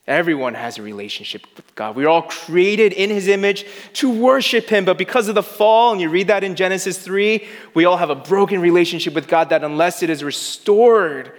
Everyone 0.09 0.55
has 0.55 0.79
a 0.79 0.83
relationship 0.83 1.43
with 1.57 1.75
God. 1.75 1.97
We're 1.97 2.09
all 2.09 2.23
created 2.23 2.93
in 2.93 3.11
His 3.11 3.27
image 3.27 3.67
to 3.95 4.11
worship 4.11 4.69
Him, 4.69 4.85
but 4.85 4.99
because 4.99 5.27
of 5.29 5.35
the 5.35 5.43
fall, 5.43 5.93
and 5.93 6.01
you 6.01 6.09
read 6.09 6.29
that 6.29 6.45
in 6.45 6.55
Genesis 6.55 6.99
3, 6.99 7.45
we 7.75 7.85
all 7.85 7.97
have 7.97 8.11
a 8.11 8.15
broken 8.15 8.61
relationship 8.61 9.15
with 9.15 9.27
God 9.27 9.49
that 9.49 9.65
unless 9.65 10.05
it 10.05 10.11
is 10.11 10.23
restored, 10.23 11.33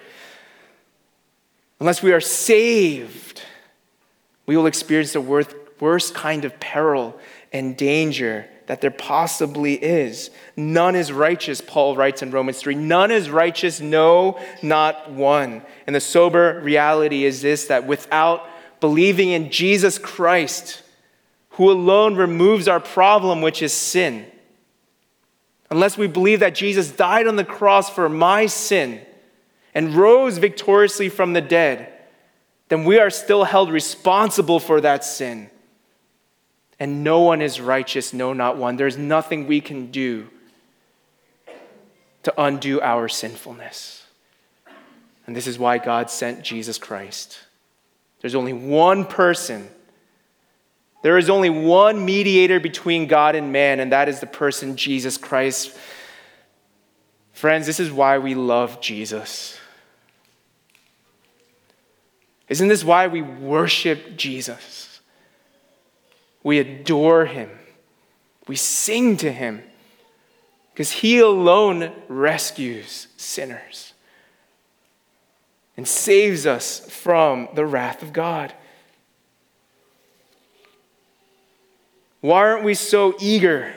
unless 1.80 2.04
we 2.04 2.12
are 2.12 2.20
saved, 2.20 3.42
we 4.46 4.58
will 4.58 4.66
experience 4.66 5.14
the 5.14 5.22
worst 5.80 6.14
kind 6.14 6.44
of 6.44 6.60
peril 6.60 7.18
and 7.54 7.78
danger 7.78 8.48
that 8.68 8.82
there 8.82 8.92
possibly 8.92 9.74
is. 9.74 10.30
None 10.56 10.96
is 10.96 11.12
righteous, 11.12 11.62
Paul 11.62 11.96
writes 11.96 12.22
in 12.22 12.32
Romans 12.32 12.60
3. 12.60 12.76
None 12.76 13.12
is 13.12 13.30
righteous, 13.30 13.80
no, 13.80 14.40
not 14.62 15.10
one. 15.10 15.64
And 15.88 15.96
the 15.96 16.02
sober 16.02 16.60
reality 16.62 17.24
is 17.24 17.42
this 17.42 17.66
that 17.68 17.88
without 17.88 18.48
believing 18.80 19.30
in 19.30 19.50
Jesus 19.50 19.98
Christ, 19.98 20.84
who 21.52 21.72
alone 21.72 22.16
removes 22.16 22.68
our 22.68 22.82
problem, 22.82 23.42
which 23.42 23.62
is 23.62 23.74
sin, 23.74 24.26
unless 25.72 25.98
we 25.98 26.08
believe 26.08 26.42
that 26.42 26.54
Jesus 26.54 26.92
died 26.92 27.26
on 27.26 27.38
the 27.38 27.46
cross 27.46 27.90
for 27.90 28.10
my 28.10 28.46
sin 28.46 29.02
and 29.74 29.96
rose 29.96 30.38
victoriously 30.38 31.08
from 31.08 31.32
the 31.34 31.42
dead, 31.42 31.94
then 32.68 32.84
we 32.84 33.00
are 33.00 33.10
still 33.10 33.46
held 33.46 33.72
responsible 33.72 34.60
for 34.60 34.82
that 34.82 35.06
sin 35.06 35.50
and 36.80 37.04
no 37.04 37.22
one 37.22 37.42
is 37.42 37.60
righteous, 37.60 38.14
no, 38.14 38.34
not 38.34 38.58
one. 38.58 38.76
There's 38.76 38.98
nothing 38.98 39.48
we 39.48 39.62
can 39.62 39.92
do 39.92 40.28
to 42.24 42.34
undo 42.38 42.82
our 42.82 43.08
sinfulness. 43.08 44.06
And 45.26 45.36
this 45.36 45.48
is 45.48 45.58
why 45.60 45.78
God 45.78 46.10
sent 46.10 46.42
Jesus 46.42 46.78
Christ. 46.78 47.40
There's 48.22 48.36
only 48.36 48.54
one 48.54 49.06
person. 49.06 49.68
There 51.04 51.18
is 51.18 51.30
only 51.30 51.50
one 51.50 52.04
mediator 52.06 52.60
between 52.60 53.08
God 53.08 53.36
and 53.36 53.52
man, 53.52 53.80
and 53.80 53.92
that 53.92 54.10
is 54.10 54.20
the 54.20 54.28
person 54.28 54.76
Jesus 54.76 55.18
Christ. 55.18 55.78
Friends, 57.34 57.66
this 57.66 57.80
is 57.80 57.92
why 57.92 58.18
we 58.18 58.36
love 58.36 58.82
Jesus. 58.82 59.60
Isn't 62.50 62.68
this 62.68 62.84
why 62.84 63.08
we 63.08 63.22
worship 63.22 64.18
Jesus? 64.18 64.87
We 66.44 66.60
adore 66.60 67.26
him. 67.26 67.50
We 68.48 68.56
sing 68.56 69.18
to 69.18 69.32
him 69.32 69.64
because 70.72 70.92
he 70.92 71.20
alone 71.20 71.92
rescues 72.08 73.08
sinners 73.18 73.94
and 75.76 75.88
saves 75.88 76.46
us 76.46 76.80
from 76.90 77.50
the 77.54 77.66
wrath 77.66 78.02
of 78.02 78.14
God. 78.14 78.54
Why 82.22 82.40
aren't 82.40 82.64
we 82.64 82.74
so 82.74 83.16
eager 83.20 83.74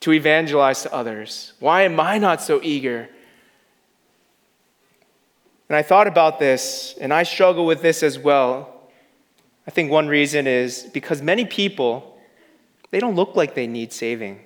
to 0.00 0.12
evangelize 0.12 0.82
to 0.82 0.92
others? 0.92 1.54
Why 1.58 1.82
am 1.82 1.98
I 1.98 2.18
not 2.18 2.42
so 2.42 2.60
eager? 2.62 3.08
And 5.68 5.76
I 5.76 5.82
thought 5.82 6.06
about 6.06 6.38
this, 6.38 6.94
and 7.00 7.12
I 7.12 7.22
struggle 7.22 7.64
with 7.66 7.80
this 7.80 8.02
as 8.02 8.18
well. 8.18 8.73
I 9.66 9.70
think 9.70 9.90
one 9.90 10.08
reason 10.08 10.46
is 10.46 10.88
because 10.92 11.22
many 11.22 11.44
people, 11.44 12.18
they 12.90 13.00
don't 13.00 13.14
look 13.14 13.34
like 13.34 13.54
they 13.54 13.66
need 13.66 13.92
saving. 13.92 14.40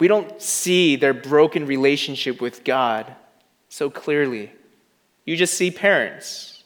We 0.00 0.08
don't 0.08 0.42
see 0.42 0.96
their 0.96 1.14
broken 1.14 1.66
relationship 1.66 2.40
with 2.40 2.64
God 2.64 3.14
so 3.68 3.90
clearly. 3.90 4.52
You 5.24 5.36
just 5.36 5.54
see 5.54 5.70
parents, 5.70 6.64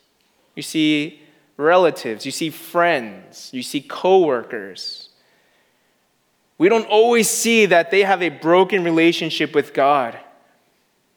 you 0.54 0.62
see 0.62 1.20
relatives, 1.56 2.24
you 2.24 2.32
see 2.32 2.50
friends, 2.50 3.50
you 3.52 3.62
see 3.62 3.82
coworkers. 3.82 5.10
We 6.56 6.68
don't 6.68 6.86
always 6.86 7.28
see 7.28 7.66
that 7.66 7.90
they 7.90 8.02
have 8.02 8.22
a 8.22 8.30
broken 8.30 8.82
relationship 8.82 9.54
with 9.54 9.74
God 9.74 10.18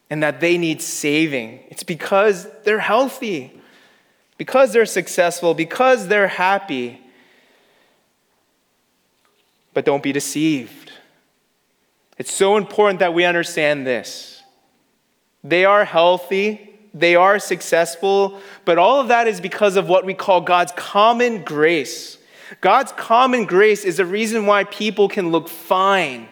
and 0.09 0.21
that 0.21 0.41
they 0.41 0.57
need 0.57 0.81
saving. 0.81 1.61
It's 1.69 1.83
because 1.83 2.47
they're 2.63 2.79
healthy 2.79 3.60
because 4.41 4.73
they're 4.73 4.87
successful, 4.87 5.53
because 5.53 6.07
they're 6.07 6.27
happy. 6.27 6.99
But 9.75 9.85
don't 9.85 10.01
be 10.01 10.11
deceived. 10.11 10.91
It's 12.17 12.33
so 12.33 12.57
important 12.57 13.01
that 13.01 13.13
we 13.13 13.23
understand 13.23 13.85
this. 13.85 14.41
They 15.43 15.63
are 15.63 15.85
healthy, 15.85 16.73
they 16.91 17.15
are 17.15 17.37
successful, 17.37 18.41
but 18.65 18.79
all 18.79 18.99
of 18.99 19.09
that 19.09 19.27
is 19.27 19.39
because 19.39 19.75
of 19.75 19.87
what 19.87 20.07
we 20.07 20.15
call 20.15 20.41
God's 20.41 20.71
common 20.75 21.43
grace. 21.43 22.17
God's 22.61 22.93
common 22.93 23.45
grace 23.45 23.85
is 23.85 23.97
the 23.97 24.07
reason 24.07 24.47
why 24.47 24.63
people 24.63 25.07
can 25.07 25.29
look 25.29 25.49
fine 25.49 26.27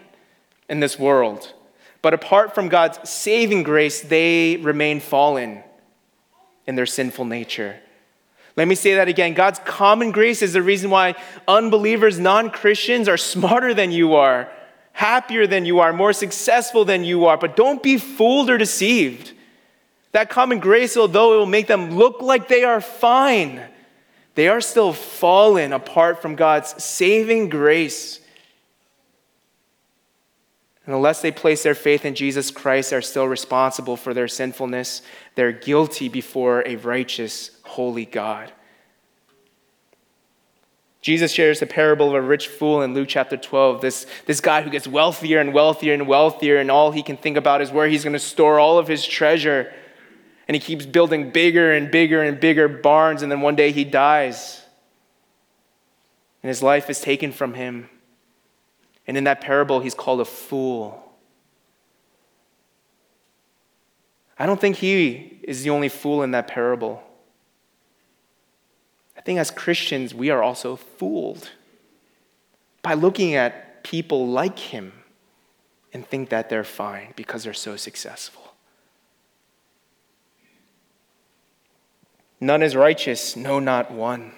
in 0.67 0.79
this 0.79 0.97
world. 0.97 1.53
But 2.01 2.15
apart 2.15 2.55
from 2.55 2.69
God's 2.69 3.07
saving 3.07 3.61
grace, 3.61 4.01
they 4.01 4.57
remain 4.57 4.99
fallen 4.99 5.63
in 6.65 6.73
their 6.73 6.87
sinful 6.87 7.25
nature. 7.25 7.79
Let 8.59 8.67
me 8.67 8.75
say 8.75 8.95
that 8.95 9.07
again. 9.07 9.35
God's 9.35 9.59
common 9.59 10.11
grace 10.11 10.41
is 10.41 10.51
the 10.51 10.61
reason 10.61 10.89
why 10.89 11.15
unbelievers, 11.47 12.19
non 12.19 12.49
Christians, 12.49 13.07
are 13.07 13.15
smarter 13.15 13.73
than 13.73 13.89
you 13.89 14.15
are, 14.15 14.51
happier 14.91 15.47
than 15.47 15.63
you 15.63 15.79
are, 15.79 15.93
more 15.93 16.11
successful 16.11 16.83
than 16.83 17.05
you 17.05 17.27
are. 17.27 17.37
But 17.37 17.55
don't 17.55 17.81
be 17.81 17.97
fooled 17.97 18.49
or 18.49 18.57
deceived. 18.57 19.31
That 20.11 20.29
common 20.29 20.59
grace, 20.59 20.97
although 20.97 21.35
it 21.35 21.37
will 21.37 21.45
make 21.45 21.67
them 21.67 21.91
look 21.91 22.21
like 22.21 22.49
they 22.49 22.65
are 22.65 22.81
fine, 22.81 23.61
they 24.35 24.49
are 24.49 24.59
still 24.59 24.91
fallen 24.91 25.71
apart 25.71 26.21
from 26.21 26.35
God's 26.35 26.83
saving 26.83 27.47
grace. 27.47 28.19
And 30.85 30.93
unless 30.93 31.21
they 31.21 31.31
place 31.31 31.63
their 31.63 31.75
faith 31.75 32.03
in 32.03 32.13
Jesus 32.13 32.51
Christ, 32.51 32.89
they 32.89 32.97
are 32.97 33.01
still 33.01 33.27
responsible 33.27 33.95
for 33.95 34.13
their 34.13 34.27
sinfulness. 34.27 35.01
They're 35.35 35.53
guilty 35.53 36.09
before 36.09 36.61
a 36.65 36.75
righteous, 36.75 37.51
holy 37.69 38.05
God. 38.05 38.51
Jesus 41.01 41.31
shares 41.31 41.59
the 41.59 41.65
parable 41.65 42.09
of 42.09 42.15
a 42.15 42.21
rich 42.21 42.47
fool 42.49 42.81
in 42.81 42.93
Luke 42.93 43.07
chapter 43.07 43.37
12. 43.37 43.81
This, 43.81 44.05
this 44.25 44.41
guy 44.41 44.61
who 44.61 44.69
gets 44.69 44.87
wealthier 44.87 45.39
and 45.39 45.53
wealthier 45.53 45.93
and 45.93 46.07
wealthier, 46.07 46.57
and 46.57 46.69
all 46.69 46.91
he 46.91 47.03
can 47.03 47.15
think 47.15 47.37
about 47.37 47.61
is 47.61 47.71
where 47.71 47.87
he's 47.87 48.03
going 48.03 48.13
to 48.13 48.19
store 48.19 48.59
all 48.59 48.77
of 48.77 48.87
his 48.87 49.05
treasure. 49.05 49.73
And 50.47 50.55
he 50.55 50.59
keeps 50.59 50.85
building 50.85 51.31
bigger 51.31 51.71
and 51.71 51.89
bigger 51.89 52.21
and 52.21 52.39
bigger 52.39 52.67
barns, 52.67 53.21
and 53.21 53.31
then 53.31 53.41
one 53.41 53.55
day 53.55 53.71
he 53.71 53.85
dies. 53.85 54.61
And 56.43 56.49
his 56.49 56.61
life 56.61 56.89
is 56.89 56.99
taken 56.99 57.31
from 57.31 57.53
him. 57.53 57.89
And 59.07 59.15
in 59.15 59.23
that 59.23 59.41
parable, 59.41 59.79
he's 59.79 59.95
called 59.95 60.19
a 60.19 60.25
fool. 60.25 61.03
I 64.37 64.45
don't 64.45 64.59
think 64.59 64.77
he 64.77 65.39
is 65.43 65.63
the 65.63 65.69
only 65.69 65.89
fool 65.89 66.23
in 66.23 66.31
that 66.31 66.47
parable. 66.47 67.03
I 69.19 69.21
think 69.21 69.37
as 69.37 69.51
Christians, 69.51 70.15
we 70.15 70.29
are 70.29 70.41
also 70.41 70.77
fooled 70.77 71.51
by 72.81 72.93
looking 72.93 73.35
at 73.35 73.83
people 73.83 74.29
like 74.29 74.57
him 74.57 74.93
and 75.93 76.07
think 76.07 76.29
that 76.29 76.49
they're 76.49 76.63
fine 76.63 77.11
because 77.17 77.43
they're 77.43 77.53
so 77.53 77.75
successful. 77.75 78.53
None 82.39 82.63
is 82.63 82.77
righteous, 82.77 83.35
no, 83.35 83.59
not 83.59 83.91
one. 83.91 84.31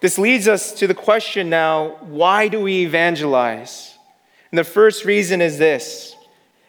This 0.00 0.18
leads 0.18 0.48
us 0.48 0.72
to 0.80 0.88
the 0.88 0.94
question 0.94 1.48
now 1.48 1.98
why 2.00 2.48
do 2.48 2.60
we 2.60 2.84
evangelize? 2.84 3.96
And 4.50 4.58
the 4.58 4.64
first 4.64 5.04
reason 5.04 5.40
is 5.40 5.58
this 5.58 6.16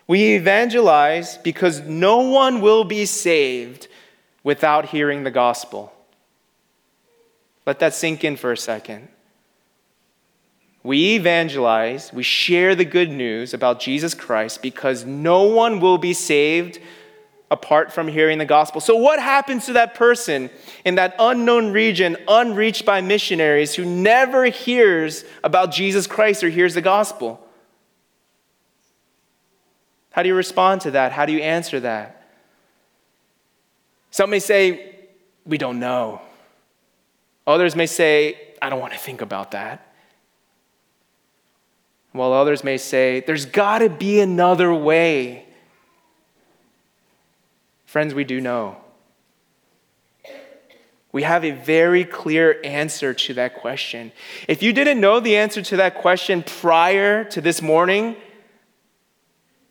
we 0.05 0.35
evangelize 0.35 1.37
because 1.37 1.79
no 1.79 2.29
one 2.29 2.61
will 2.61 2.83
be 2.83 3.07
saved 3.07 3.87
without 4.43 4.89
hearing 4.89 5.23
the 5.23 5.31
gospel. 5.31 5.92
Let 7.65 7.79
that 7.79 7.93
sink 7.93 8.23
in 8.23 8.35
for 8.35 8.51
a 8.51 8.57
second. 8.57 9.07
We 10.83 11.15
evangelize, 11.15 12.11
we 12.11 12.23
share 12.23 12.75
the 12.75 12.83
good 12.83 13.09
news 13.09 13.53
about 13.53 13.79
Jesus 13.79 14.13
Christ 14.13 14.61
because 14.61 15.05
no 15.05 15.43
one 15.43 15.79
will 15.79 15.97
be 15.97 16.13
saved 16.13 16.79
apart 17.49 17.93
from 17.93 18.09
hearing 18.09 18.37
the 18.37 18.45
gospel. 18.45 18.81
So, 18.81 18.97
what 18.97 19.19
happens 19.19 19.67
to 19.67 19.73
that 19.73 19.95
person 19.95 20.49
in 20.83 20.95
that 20.95 21.15
unknown 21.19 21.71
region, 21.71 22.17
unreached 22.27 22.85
by 22.85 22.99
missionaries, 22.99 23.75
who 23.75 23.85
never 23.85 24.45
hears 24.45 25.23
about 25.41 25.71
Jesus 25.71 26.05
Christ 26.05 26.43
or 26.43 26.49
hears 26.49 26.73
the 26.73 26.81
gospel? 26.81 27.39
How 30.11 30.21
do 30.21 30.27
you 30.27 30.35
respond 30.35 30.81
to 30.81 30.91
that? 30.91 31.13
How 31.13 31.25
do 31.25 31.31
you 31.31 31.39
answer 31.39 31.79
that? 31.79 32.27
Some 34.11 34.31
may 34.31 34.39
say, 34.39 34.95
We 35.45 35.57
don't 35.57 35.79
know. 35.79 36.21
Others 37.45 37.75
may 37.75 37.85
say, 37.85 38.55
I 38.61 38.69
don't 38.69 38.79
want 38.79 38.93
to 38.93 38.99
think 38.99 39.21
about 39.21 39.51
that. 39.51 39.93
While 42.13 42.31
others 42.31 42.63
may 42.63 42.77
say, 42.77 43.23
There's 43.25 43.45
got 43.45 43.79
to 43.79 43.89
be 43.89 44.19
another 44.19 44.73
way. 44.73 45.45
Friends, 47.85 48.13
we 48.13 48.23
do 48.23 48.39
know. 48.39 48.77
We 51.11 51.23
have 51.23 51.45
a 51.45 51.51
very 51.51 52.05
clear 52.05 52.59
answer 52.63 53.13
to 53.13 53.33
that 53.35 53.55
question. 53.55 54.11
If 54.47 54.63
you 54.63 54.73
didn't 54.73 54.99
know 54.99 55.19
the 55.19 55.37
answer 55.37 55.61
to 55.61 55.77
that 55.77 55.95
question 55.95 56.41
prior 56.41 57.23
to 57.25 57.39
this 57.39 57.61
morning, 57.61 58.15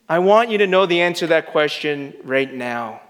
I 0.08 0.20
want 0.20 0.50
you 0.50 0.58
to 0.58 0.68
know 0.68 0.86
the 0.86 1.00
answer 1.00 1.20
to 1.20 1.26
that 1.28 1.48
question 1.48 2.14
right 2.22 2.52
now. 2.52 3.00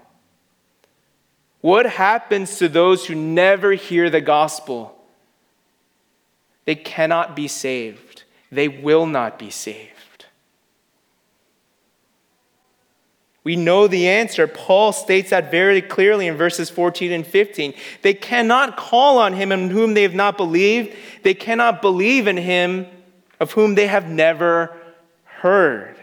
What 1.63 1.85
happens 1.85 2.57
to 2.57 2.67
those 2.67 3.05
who 3.05 3.15
never 3.15 3.71
hear 3.71 4.09
the 4.09 4.19
gospel? 4.19 5.01
They 6.65 6.75
cannot 6.75 7.37
be 7.37 7.47
saved. 7.47 8.23
They 8.51 8.67
will 8.67 9.05
not 9.05 9.39
be 9.39 9.49
saved. 9.49 10.25
We 13.45 13.55
know 13.55 13.87
the 13.87 14.09
answer. 14.09 14.45
Paul 14.45 14.91
states 14.91 15.29
that 15.29 15.51
very 15.51 15.81
clearly 15.81 16.27
in 16.27 16.35
verses 16.35 16.69
14 16.69 17.13
and 17.13 17.25
15. 17.25 17.73
They 18.01 18.13
cannot 18.13 18.75
call 18.75 19.17
on 19.17 19.31
him 19.31 19.53
in 19.53 19.69
whom 19.69 19.93
they 19.93 20.03
have 20.03 20.13
not 20.13 20.35
believed. 20.35 20.93
They 21.23 21.33
cannot 21.33 21.81
believe 21.81 22.27
in 22.27 22.35
him 22.35 22.87
of 23.39 23.53
whom 23.53 23.75
they 23.75 23.87
have 23.87 24.09
never 24.09 24.75
heard. 25.23 25.95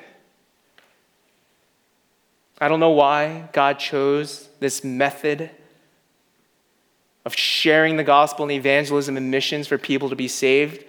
I 2.59 2.68
don't 2.68 2.81
know 2.81 2.92
why 2.92 3.51
God 3.53 3.79
chose 3.79 4.50
this 4.61 4.85
method 4.85 5.51
of 7.25 7.35
sharing 7.35 7.96
the 7.96 8.05
gospel 8.05 8.44
and 8.44 8.53
evangelism 8.53 9.16
and 9.16 9.31
missions 9.31 9.66
for 9.66 9.79
people 9.79 10.09
to 10.09 10.16
be 10.16 10.29
saved. 10.29 10.85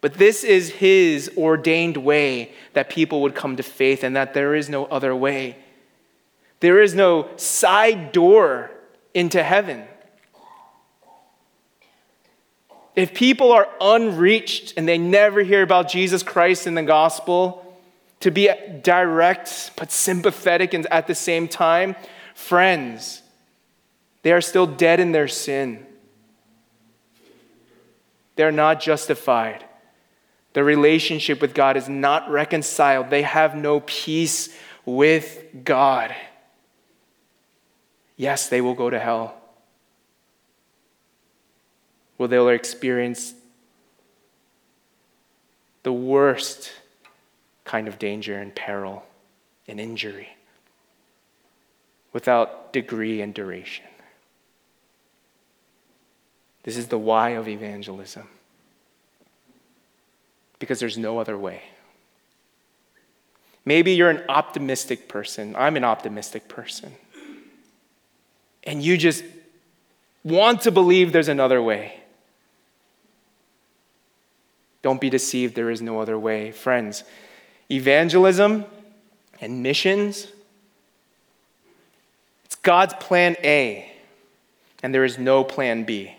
But 0.00 0.14
this 0.14 0.44
is 0.44 0.70
His 0.70 1.30
ordained 1.36 1.96
way 1.96 2.52
that 2.72 2.90
people 2.90 3.22
would 3.22 3.34
come 3.34 3.56
to 3.56 3.62
faith 3.62 4.02
and 4.02 4.16
that 4.16 4.34
there 4.34 4.54
is 4.54 4.68
no 4.68 4.86
other 4.86 5.14
way. 5.14 5.56
There 6.60 6.80
is 6.80 6.94
no 6.94 7.28
side 7.36 8.12
door 8.12 8.70
into 9.14 9.42
heaven. 9.42 9.84
If 12.94 13.12
people 13.12 13.52
are 13.52 13.68
unreached 13.80 14.74
and 14.76 14.88
they 14.88 14.96
never 14.96 15.42
hear 15.42 15.62
about 15.62 15.88
Jesus 15.88 16.22
Christ 16.22 16.66
and 16.66 16.76
the 16.76 16.82
gospel, 16.82 17.62
to 18.20 18.30
be 18.30 18.50
direct 18.82 19.72
but 19.76 19.92
sympathetic 19.92 20.72
and 20.72 20.86
at 20.86 21.06
the 21.06 21.14
same 21.14 21.46
time, 21.46 21.94
friends, 22.36 23.22
they 24.22 24.30
are 24.30 24.42
still 24.42 24.66
dead 24.66 25.00
in 25.00 25.10
their 25.10 25.26
sin. 25.26 25.84
They're 28.36 28.52
not 28.52 28.78
justified. 28.78 29.64
Their 30.52 30.62
relationship 30.62 31.40
with 31.40 31.54
God 31.54 31.76
is 31.76 31.88
not 31.88 32.30
reconciled. 32.30 33.08
They 33.08 33.22
have 33.22 33.56
no 33.56 33.80
peace 33.80 34.54
with 34.84 35.44
God. 35.64 36.14
Yes, 38.16 38.48
they 38.48 38.60
will 38.60 38.74
go 38.74 38.90
to 38.90 38.98
hell. 38.98 39.34
Where 42.18 42.28
they'll 42.28 42.50
experience 42.50 43.34
the 45.82 45.92
worst 45.92 46.70
kind 47.64 47.88
of 47.88 47.98
danger 47.98 48.38
and 48.38 48.54
peril 48.54 49.04
and 49.66 49.80
injury 49.80 50.36
without 52.12 52.72
degree 52.72 53.20
and 53.20 53.34
duration. 53.34 53.84
This 56.62 56.76
is 56.76 56.88
the 56.88 56.98
why 56.98 57.30
of 57.30 57.48
evangelism. 57.48 58.28
Because 60.58 60.80
there's 60.80 60.98
no 60.98 61.18
other 61.18 61.36
way. 61.38 61.62
Maybe 63.64 63.92
you're 63.92 64.10
an 64.10 64.22
optimistic 64.28 65.08
person. 65.08 65.54
I'm 65.56 65.76
an 65.76 65.84
optimistic 65.84 66.48
person. 66.48 66.92
And 68.64 68.82
you 68.82 68.96
just 68.96 69.24
want 70.24 70.62
to 70.62 70.70
believe 70.70 71.12
there's 71.12 71.28
another 71.28 71.62
way. 71.62 72.00
Don't 74.82 75.00
be 75.00 75.10
deceived, 75.10 75.54
there 75.54 75.70
is 75.70 75.82
no 75.82 76.00
other 76.00 76.18
way. 76.18 76.52
Friends, 76.52 77.02
evangelism 77.70 78.64
and 79.40 79.62
missions, 79.62 80.28
God's 82.66 82.94
plan 82.94 83.36
A, 83.44 83.88
and 84.82 84.92
there 84.92 85.04
is 85.04 85.18
no 85.18 85.44
plan 85.44 85.84
B. 85.84 86.12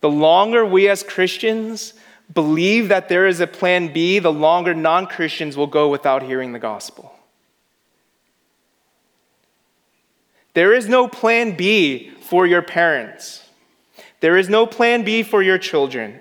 The 0.00 0.08
longer 0.08 0.64
we 0.64 0.88
as 0.88 1.02
Christians 1.02 1.92
believe 2.32 2.88
that 2.88 3.10
there 3.10 3.26
is 3.26 3.40
a 3.40 3.46
plan 3.46 3.92
B, 3.92 4.20
the 4.20 4.32
longer 4.32 4.72
non 4.72 5.06
Christians 5.06 5.54
will 5.54 5.66
go 5.66 5.90
without 5.90 6.22
hearing 6.22 6.54
the 6.54 6.58
gospel. 6.58 7.14
There 10.54 10.72
is 10.72 10.88
no 10.88 11.08
plan 11.08 11.58
B 11.58 12.10
for 12.22 12.46
your 12.46 12.62
parents. 12.62 13.46
There 14.20 14.38
is 14.38 14.48
no 14.48 14.66
plan 14.66 15.04
B 15.04 15.22
for 15.22 15.42
your 15.42 15.58
children. 15.58 16.20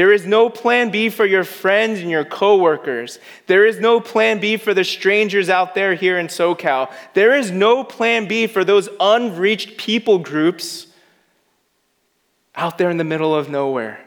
There 0.00 0.14
is 0.14 0.24
no 0.24 0.48
plan 0.48 0.88
B 0.88 1.10
for 1.10 1.26
your 1.26 1.44
friends 1.44 2.00
and 2.00 2.10
your 2.10 2.24
coworkers. 2.24 3.18
There 3.48 3.66
is 3.66 3.80
no 3.80 4.00
plan 4.00 4.40
B 4.40 4.56
for 4.56 4.72
the 4.72 4.82
strangers 4.82 5.50
out 5.50 5.74
there 5.74 5.92
here 5.94 6.18
in 6.18 6.28
SoCal. 6.28 6.90
There 7.12 7.36
is 7.36 7.50
no 7.50 7.84
plan 7.84 8.26
B 8.26 8.46
for 8.46 8.64
those 8.64 8.88
unreached 8.98 9.76
people 9.76 10.18
groups 10.18 10.86
out 12.54 12.78
there 12.78 12.88
in 12.88 12.96
the 12.96 13.04
middle 13.04 13.34
of 13.34 13.50
nowhere. 13.50 14.00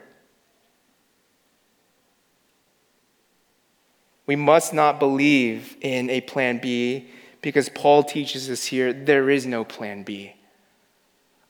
We 4.26 4.36
must 4.36 4.74
not 4.74 4.98
believe 4.98 5.78
in 5.80 6.10
a 6.10 6.22
plan 6.22 6.58
B 6.58 7.08
because 7.44 7.70
Paul 7.70 8.02
teaches 8.02 8.50
us 8.50 8.66
here 8.66 8.94
there 8.94 9.30
is 9.30 9.46
no 9.46 9.64
plan 9.64 10.02
B. 10.02 10.34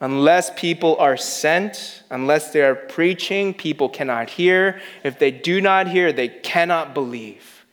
Unless 0.03 0.59
people 0.59 0.97
are 0.97 1.15
sent, 1.15 2.03
unless 2.09 2.51
they 2.51 2.61
are 2.61 2.75
preaching, 2.75 3.53
people 3.53 3.87
cannot 3.87 4.29
hear. 4.31 4.81
If 5.01 5.17
they 5.17 5.31
do 5.31 5.61
not 5.61 5.87
hear, 5.87 6.11
they 6.11 6.27
cannot 6.27 6.93
believe. 6.93 7.65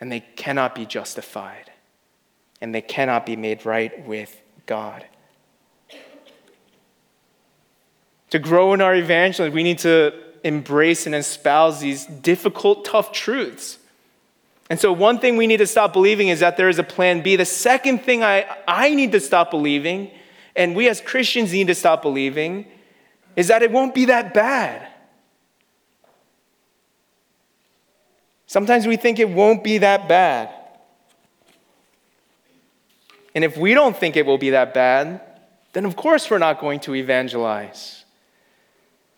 And 0.00 0.10
they 0.10 0.20
cannot 0.20 0.74
be 0.74 0.86
justified. 0.86 1.70
And 2.62 2.74
they 2.74 2.80
cannot 2.80 3.26
be 3.26 3.36
made 3.36 3.66
right 3.66 4.06
with 4.06 4.40
God. 4.64 5.04
To 8.30 8.38
grow 8.38 8.72
in 8.72 8.80
our 8.80 8.94
evangelism, 8.94 9.52
we 9.52 9.62
need 9.62 9.80
to 9.80 10.14
embrace 10.42 11.04
and 11.04 11.14
espouse 11.14 11.80
these 11.80 12.06
difficult, 12.06 12.86
tough 12.86 13.12
truths. 13.12 13.76
And 14.70 14.80
so, 14.80 14.94
one 14.94 15.18
thing 15.18 15.36
we 15.36 15.46
need 15.46 15.58
to 15.58 15.66
stop 15.66 15.92
believing 15.92 16.28
is 16.28 16.40
that 16.40 16.56
there 16.56 16.70
is 16.70 16.78
a 16.78 16.82
plan 16.82 17.20
B. 17.20 17.36
The 17.36 17.44
second 17.44 17.98
thing 17.98 18.24
I, 18.24 18.46
I 18.66 18.94
need 18.94 19.12
to 19.12 19.20
stop 19.20 19.50
believing 19.50 20.10
and 20.54 20.76
we 20.76 20.88
as 20.88 21.00
Christians 21.00 21.52
need 21.52 21.68
to 21.68 21.74
stop 21.74 22.02
believing 22.02 22.66
is 23.36 23.48
that 23.48 23.62
it 23.62 23.70
won't 23.70 23.94
be 23.94 24.06
that 24.06 24.34
bad. 24.34 24.88
Sometimes 28.46 28.86
we 28.86 28.96
think 28.96 29.18
it 29.18 29.30
won't 29.30 29.64
be 29.64 29.78
that 29.78 30.08
bad. 30.08 30.50
And 33.34 33.44
if 33.44 33.56
we 33.56 33.72
don't 33.72 33.96
think 33.96 34.16
it 34.16 34.26
will 34.26 34.36
be 34.36 34.50
that 34.50 34.74
bad, 34.74 35.22
then 35.72 35.86
of 35.86 35.96
course 35.96 36.30
we're 36.30 36.38
not 36.38 36.60
going 36.60 36.80
to 36.80 36.94
evangelize. 36.94 38.04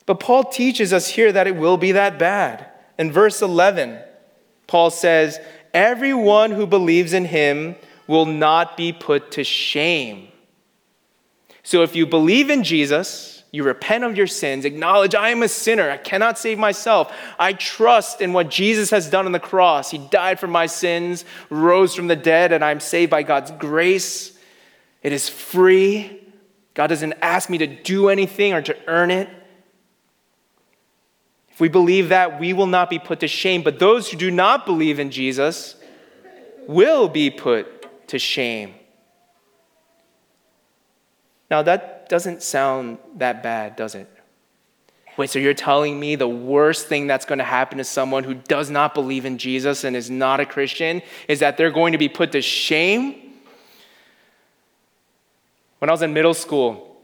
But 0.07 0.21
Paul 0.21 0.45
teaches 0.45 0.93
us 0.93 1.09
here 1.09 1.33
that 1.33 1.49
it 1.49 1.57
will 1.57 1.77
be 1.77 1.93
that 1.93 2.19
bad. 2.19 2.69
In 2.97 3.11
verse 3.11 3.43
11, 3.43 3.99
Paul 4.69 4.91
says, 4.91 5.41
Everyone 5.73 6.53
who 6.53 6.67
believes 6.67 7.13
in 7.13 7.25
him 7.25 7.75
will 8.07 8.27
not 8.27 8.77
be 8.77 8.93
put 8.93 9.33
to 9.33 9.43
shame. 9.43 10.29
So 11.65 11.83
if 11.83 11.97
you 11.97 12.07
believe 12.07 12.51
in 12.51 12.63
Jesus, 12.63 13.43
you 13.51 13.65
repent 13.65 14.05
of 14.05 14.17
your 14.17 14.27
sins, 14.27 14.65
acknowledge 14.65 15.15
I 15.15 15.31
am 15.31 15.43
a 15.43 15.49
sinner, 15.49 15.91
I 15.91 15.97
cannot 15.97 16.39
save 16.39 16.59
myself. 16.59 17.13
I 17.39 17.55
trust 17.55 18.21
in 18.21 18.33
what 18.33 18.51
Jesus 18.51 18.91
has 18.91 19.09
done 19.09 19.27
on 19.27 19.33
the 19.33 19.41
cross. 19.41 19.91
He 19.91 19.99
died 19.99 20.39
for 20.39 20.47
my 20.47 20.67
sins, 20.67 21.25
rose 21.51 21.95
from 21.95 22.07
the 22.07 22.17
dead, 22.17 22.53
and 22.53 22.65
I'm 22.65 22.81
saved 22.81 23.11
by 23.11 23.23
God's 23.23 23.51
grace. 23.53 24.37
It 25.03 25.13
is 25.13 25.29
free. 25.29 26.21
God 26.75 26.89
doesn't 26.89 27.15
ask 27.23 27.49
me 27.49 27.59
to 27.59 27.67
do 27.67 28.09
anything 28.09 28.53
or 28.53 28.63
to 28.63 28.77
earn 28.87 29.11
it. 29.11 29.29
If 31.51 31.61
we 31.61 31.69
believe 31.69 32.09
that, 32.09 32.41
we 32.41 32.53
will 32.53 32.67
not 32.67 32.91
be 32.91 32.99
put 32.99 33.21
to 33.21 33.29
shame. 33.29 33.63
But 33.63 33.79
those 33.79 34.11
who 34.11 34.17
do 34.17 34.31
not 34.31 34.67
believe 34.67 34.99
in 34.99 35.13
Jesus 35.13 35.77
will 36.67 37.09
be 37.09 37.31
put 37.31 38.09
to 38.09 38.19
shame. 38.19 38.75
Now, 41.55 41.63
that 41.63 42.09
doesn't 42.09 42.43
sound 42.43 42.99
that 43.19 43.45
bad, 43.45 43.77
does 43.77 43.95
it? 43.95 44.11
Wait, 45.17 45.31
so 45.31 45.39
you're 45.39 45.55
telling 45.55 46.01
me 46.01 46.17
the 46.17 46.27
worst 46.27 46.89
thing 46.89 47.07
that's 47.07 47.25
going 47.25 47.39
to 47.39 47.45
happen 47.45 47.79
to 47.79 47.85
someone 47.85 48.25
who 48.25 48.35
does 48.35 48.71
not 48.71 48.93
believe 48.93 49.25
in 49.25 49.39
Jesus 49.39 49.85
and 49.85 49.95
is 49.95 50.11
not 50.11 50.41
a 50.41 50.47
Christian 50.47 51.01
is 51.29 51.39
that 51.39 51.57
they're 51.57 51.71
going 51.71 51.93
to 51.93 51.99
be 51.99 52.09
put 52.09 52.33
to 52.33 52.43
shame? 52.43 53.35
When 55.79 55.89
I 55.89 55.93
was 55.93 56.03
in 56.03 56.13
middle 56.13 56.35
school, 56.35 56.97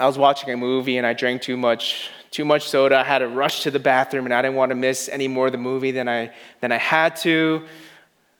I 0.00 0.06
was 0.06 0.18
watching 0.18 0.50
a 0.50 0.56
movie 0.56 0.98
and 0.98 1.06
I 1.06 1.12
drank 1.12 1.40
too 1.40 1.56
much 1.56 2.10
too 2.32 2.44
much 2.44 2.68
soda. 2.68 2.98
I 2.98 3.04
had 3.04 3.20
to 3.20 3.28
rush 3.28 3.62
to 3.62 3.70
the 3.70 3.78
bathroom 3.78 4.24
and 4.24 4.34
I 4.34 4.42
didn't 4.42 4.56
want 4.56 4.70
to 4.70 4.74
miss 4.74 5.08
any 5.08 5.28
more 5.28 5.46
of 5.46 5.52
the 5.52 5.58
movie 5.58 5.92
than 5.92 6.08
I 6.08 6.32
than 6.60 6.72
I 6.72 6.78
had 6.78 7.14
to. 7.18 7.64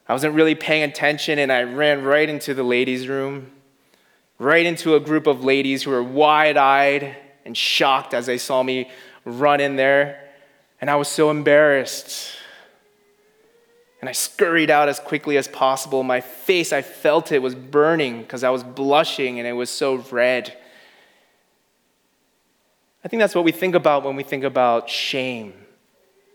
I 0.08 0.12
wasn't 0.12 0.34
really 0.34 0.56
paying 0.56 0.82
attention 0.82 1.38
and 1.38 1.52
I 1.52 1.62
ran 1.62 2.02
right 2.02 2.28
into 2.28 2.52
the 2.52 2.64
ladies' 2.64 3.06
room 3.06 3.52
right 4.42 4.66
into 4.66 4.96
a 4.96 5.00
group 5.00 5.26
of 5.26 5.44
ladies 5.44 5.84
who 5.84 5.90
were 5.90 6.02
wide 6.02 6.56
eyed 6.56 7.16
and 7.44 7.56
shocked 7.56 8.12
as 8.12 8.26
they 8.26 8.38
saw 8.38 8.62
me 8.62 8.90
run 9.24 9.60
in 9.60 9.76
there. 9.76 10.20
And 10.80 10.90
I 10.90 10.96
was 10.96 11.08
so 11.08 11.30
embarrassed. 11.30 12.32
And 14.00 14.08
I 14.08 14.12
scurried 14.12 14.68
out 14.68 14.88
as 14.88 14.98
quickly 14.98 15.36
as 15.36 15.46
possible. 15.46 16.02
My 16.02 16.20
face, 16.20 16.72
I 16.72 16.82
felt 16.82 17.30
it 17.30 17.38
was 17.38 17.54
burning 17.54 18.22
because 18.22 18.42
I 18.42 18.50
was 18.50 18.64
blushing 18.64 19.38
and 19.38 19.46
it 19.46 19.52
was 19.52 19.70
so 19.70 20.04
red. 20.10 20.56
I 23.04 23.08
think 23.08 23.20
that's 23.20 23.34
what 23.34 23.44
we 23.44 23.52
think 23.52 23.76
about 23.76 24.02
when 24.02 24.16
we 24.16 24.24
think 24.24 24.42
about 24.42 24.90
shame, 24.90 25.54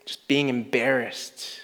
just 0.06 0.28
being 0.30 0.48
embarrassed. 0.48 1.60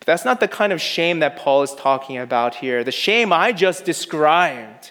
But 0.00 0.06
that's 0.06 0.24
not 0.24 0.40
the 0.40 0.48
kind 0.48 0.72
of 0.72 0.80
shame 0.80 1.20
that 1.20 1.36
Paul 1.36 1.62
is 1.62 1.74
talking 1.76 2.18
about 2.18 2.56
here. 2.56 2.82
The 2.82 2.92
shame 2.92 3.32
I 3.32 3.52
just 3.52 3.84
described 3.84 4.90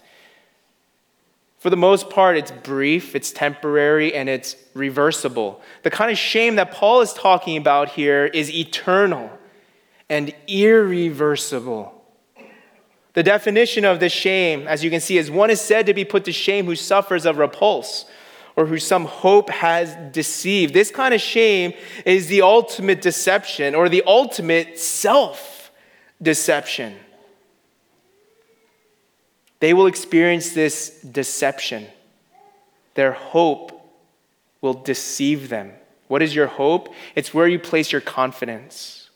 for 1.65 1.71
the 1.71 1.75
most 1.75 2.12
part, 2.12 2.38
it's 2.38 2.51
brief, 2.51 3.15
it's 3.15 3.32
temporary, 3.32 4.13
and 4.13 4.30
it's 4.30 4.56
reversible. 4.75 5.60
The 5.82 5.89
kind 5.89 6.12
of 6.12 6.17
shame 6.19 6.58
that 6.58 6.71
Paul 6.71 7.01
is 7.01 7.12
talking 7.12 7.58
about 7.58 7.89
here 7.89 8.28
is 8.28 8.54
eternal 8.54 9.32
and 10.08 10.32
irreversible. 10.47 11.91
The 13.13 13.23
definition 13.23 13.84
of 13.84 13.99
this 13.99 14.13
shame, 14.13 14.67
as 14.67 14.84
you 14.84 14.91
can 14.91 15.01
see, 15.01 15.17
is 15.17 15.32
one 15.32 15.49
is 15.49 15.60
said 15.60 15.88
to 15.88 15.95
be 15.95 16.06
put 16.06 16.25
to 16.25 16.32
shame 16.32 16.67
who 16.67 16.75
suffers 16.75 17.25
of 17.25 17.39
repulse 17.39 18.06
or 18.56 18.67
who 18.67 18.78
some 18.78 19.06
hope 19.06 19.49
has 19.49 19.95
deceived. 20.13 20.71
This 20.71 20.91
kind 20.91 21.15
of 21.15 21.19
shame 21.19 21.73
is 22.06 22.28
the 22.28 22.43
ultimate 22.43 23.01
deception 23.01 23.73
or 23.73 23.89
the 23.89 24.04
ultimate 24.06 24.78
self 24.78 25.71
deception 26.21 26.95
they 29.59 29.73
will 29.73 29.87
experience 29.87 30.51
this 30.51 30.99
deception. 31.01 31.87
Their 32.95 33.13
hope 33.13 33.71
will 34.61 34.73
deceive 34.73 35.49
them. 35.49 35.71
What 36.07 36.21
is 36.21 36.35
your 36.35 36.47
hope? 36.47 36.93
It's 37.15 37.33
where 37.33 37.47
you 37.47 37.59
place 37.59 37.91
your 37.91 38.01
confidence. 38.01 39.09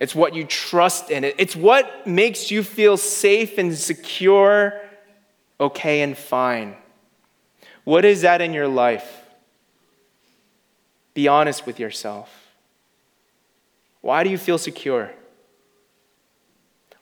It's 0.00 0.14
what 0.14 0.34
you 0.34 0.44
trust 0.44 1.10
in. 1.10 1.24
It's 1.24 1.56
what 1.56 2.06
makes 2.06 2.50
you 2.50 2.62
feel 2.62 2.96
safe 2.96 3.58
and 3.58 3.76
secure, 3.76 4.80
okay 5.60 6.02
and 6.02 6.16
fine. 6.16 6.76
What 7.84 8.04
is 8.04 8.22
that 8.22 8.40
in 8.40 8.52
your 8.52 8.68
life? 8.68 9.22
Be 11.14 11.28
honest 11.28 11.64
with 11.64 11.78
yourself. 11.78 12.30
Why 14.00 14.24
do 14.24 14.30
you 14.30 14.38
feel 14.38 14.58
secure? 14.58 15.10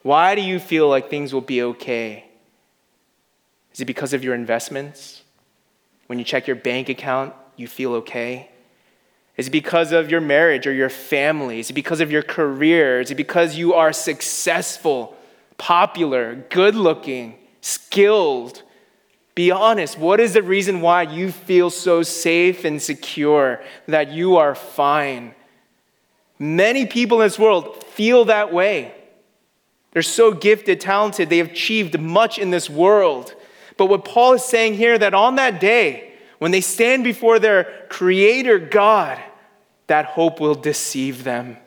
Why 0.02 0.34
do 0.34 0.40
you 0.40 0.58
feel 0.58 0.88
like 0.88 1.08
things 1.08 1.32
will 1.32 1.40
be 1.40 1.62
okay? 1.62 2.24
Is 3.72 3.80
it 3.80 3.84
because 3.84 4.12
of 4.12 4.24
your 4.24 4.34
investments? 4.34 5.22
When 6.06 6.18
you 6.18 6.24
check 6.24 6.46
your 6.46 6.56
bank 6.56 6.88
account, 6.88 7.34
you 7.56 7.66
feel 7.66 7.94
okay? 7.94 8.50
Is 9.36 9.48
it 9.48 9.50
because 9.50 9.92
of 9.92 10.10
your 10.10 10.20
marriage 10.20 10.66
or 10.66 10.72
your 10.72 10.90
family? 10.90 11.60
Is 11.60 11.70
it 11.70 11.74
because 11.74 12.00
of 12.00 12.10
your 12.10 12.22
career? 12.22 13.00
Is 13.00 13.10
it 13.10 13.14
because 13.14 13.56
you 13.56 13.74
are 13.74 13.92
successful, 13.92 15.16
popular, 15.56 16.44
good 16.50 16.74
looking, 16.74 17.38
skilled? 17.60 18.62
Be 19.34 19.50
honest. 19.50 19.96
What 19.98 20.20
is 20.20 20.34
the 20.34 20.42
reason 20.42 20.82
why 20.82 21.02
you 21.02 21.32
feel 21.32 21.70
so 21.70 22.02
safe 22.02 22.64
and 22.64 22.82
secure 22.82 23.62
that 23.86 24.10
you 24.10 24.36
are 24.36 24.54
fine? 24.54 25.34
Many 26.38 26.86
people 26.86 27.20
in 27.22 27.26
this 27.26 27.38
world 27.38 27.82
feel 27.84 28.26
that 28.26 28.52
way. 28.52 28.92
They're 29.92 30.02
so 30.02 30.32
gifted, 30.32 30.80
talented, 30.80 31.28
they 31.28 31.38
have 31.38 31.50
achieved 31.50 32.00
much 32.00 32.38
in 32.38 32.50
this 32.50 32.68
world. 32.68 33.34
But 33.76 33.86
what 33.86 34.04
Paul 34.04 34.34
is 34.34 34.44
saying 34.44 34.74
here 34.74 34.98
that 34.98 35.14
on 35.14 35.36
that 35.36 35.60
day, 35.60 36.12
when 36.38 36.50
they 36.50 36.60
stand 36.60 37.04
before 37.04 37.38
their 37.38 37.86
creator 37.88 38.58
God, 38.58 39.22
that 39.86 40.06
hope 40.06 40.40
will 40.40 40.54
deceive 40.54 41.24
them. 41.24 41.58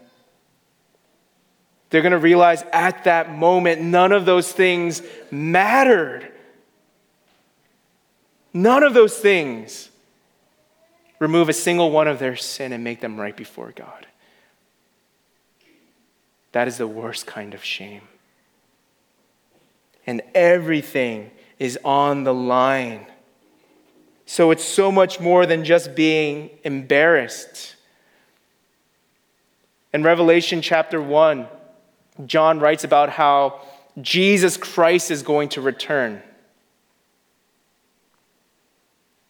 They're 1.89 2.01
going 2.01 2.11
to 2.11 2.17
realize 2.17 2.63
at 2.73 3.03
that 3.03 3.31
moment 3.31 3.81
none 3.81 4.11
of 4.11 4.25
those 4.25 4.51
things 4.51 5.03
mattered. 5.29 6.31
None 8.53 8.83
of 8.83 8.93
those 8.93 9.15
things 9.17 9.89
remove 11.19 11.47
a 11.47 11.53
single 11.53 11.91
one 11.91 12.07
of 12.07 12.17
their 12.17 12.35
sin 12.35 12.73
and 12.73 12.83
make 12.83 13.01
them 13.01 13.19
right 13.19 13.37
before 13.37 13.71
God. 13.75 14.07
That 16.53 16.67
is 16.67 16.77
the 16.77 16.87
worst 16.87 17.27
kind 17.27 17.53
of 17.53 17.63
shame 17.63 18.01
and 20.07 20.21
everything 20.33 21.31
is 21.59 21.79
on 21.83 22.23
the 22.23 22.33
line. 22.33 23.05
So 24.25 24.51
it's 24.51 24.63
so 24.63 24.91
much 24.91 25.19
more 25.19 25.45
than 25.45 25.63
just 25.63 25.95
being 25.95 26.49
embarrassed. 26.63 27.75
In 29.93 30.03
Revelation 30.03 30.61
chapter 30.61 31.01
1, 31.01 31.47
John 32.25 32.59
writes 32.59 32.83
about 32.83 33.09
how 33.09 33.61
Jesus 34.01 34.57
Christ 34.57 35.11
is 35.11 35.23
going 35.23 35.49
to 35.49 35.61
return. 35.61 36.21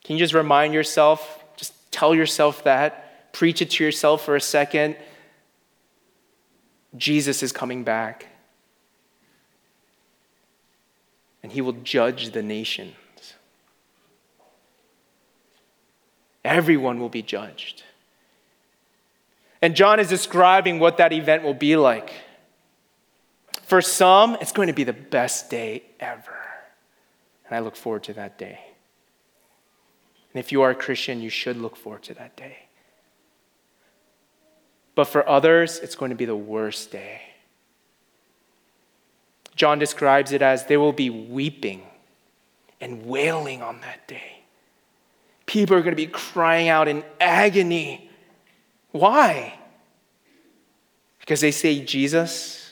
Can 0.04 0.16
you 0.16 0.20
just 0.20 0.34
remind 0.34 0.74
yourself, 0.74 1.44
just 1.58 1.74
tell 1.92 2.16
yourself 2.16 2.64
that, 2.64 3.34
preach 3.34 3.62
it 3.62 3.72
to 3.72 3.84
yourself 3.84 4.24
for 4.24 4.36
a 4.36 4.42
second? 4.42 4.96
Jesus 6.96 7.44
is 7.44 7.52
coming 7.52 7.84
back. 7.84 8.28
And 11.45 11.51
he 11.51 11.62
will 11.62 11.73
judge 11.73 12.31
the 12.31 12.41
nations. 12.41 12.95
Everyone 16.43 16.99
will 16.99 17.10
be 17.10 17.21
judged. 17.21 17.84
And 19.62 19.75
John 19.75 19.99
is 19.99 20.10
describing 20.10 20.79
what 20.79 20.97
that 20.97 21.13
event 21.13 21.43
will 21.43 21.53
be 21.53 21.75
like. 21.75 22.12
For 23.62 23.79
some, 23.79 24.38
it's 24.41 24.51
going 24.51 24.69
to 24.69 24.73
be 24.73 24.86
the 24.86 24.91
best 24.91 25.51
day 25.51 25.84
ever. 25.99 26.47
And 27.45 27.55
I 27.55 27.60
look 27.60 27.75
forward 27.75 28.01
to 28.05 28.13
that 28.13 28.39
day. 28.39 28.60
And 30.34 30.39
if 30.39 30.51
you 30.51 30.63
are 30.63 30.71
a 30.71 30.75
Christian, 30.75 31.21
you 31.21 31.29
should 31.29 31.58
look 31.58 31.75
forward 31.75 32.01
to 32.05 32.15
that 32.15 32.36
day. 32.36 32.58
But 34.95 35.03
for 35.03 35.29
others, 35.29 35.77
it's 35.77 35.93
going 35.93 36.10
to 36.10 36.17
be 36.17 36.25
the 36.25 36.36
worst 36.36 36.91
day. 36.91 37.21
John 39.56 39.80
describes 39.80 40.32
it 40.32 40.41
as 40.41 40.65
there 40.65 40.80
will 40.80 40.94
be 40.94 41.10
weeping 41.10 41.84
and 42.82 43.06
wailing 43.06 43.62
on 43.62 43.82
that 43.82 44.08
day. 44.08 44.44
People 45.46 45.76
are 45.78 45.82
going 45.82 45.94
to 45.94 45.96
be 45.96 46.08
crying 46.08 46.68
out 46.68 46.88
in 46.88 47.04
agony. 47.20 48.10
Why? 48.91 49.58
Because 51.20 51.41
they 51.41 51.52
say 51.52 51.84
Jesus 51.84 52.72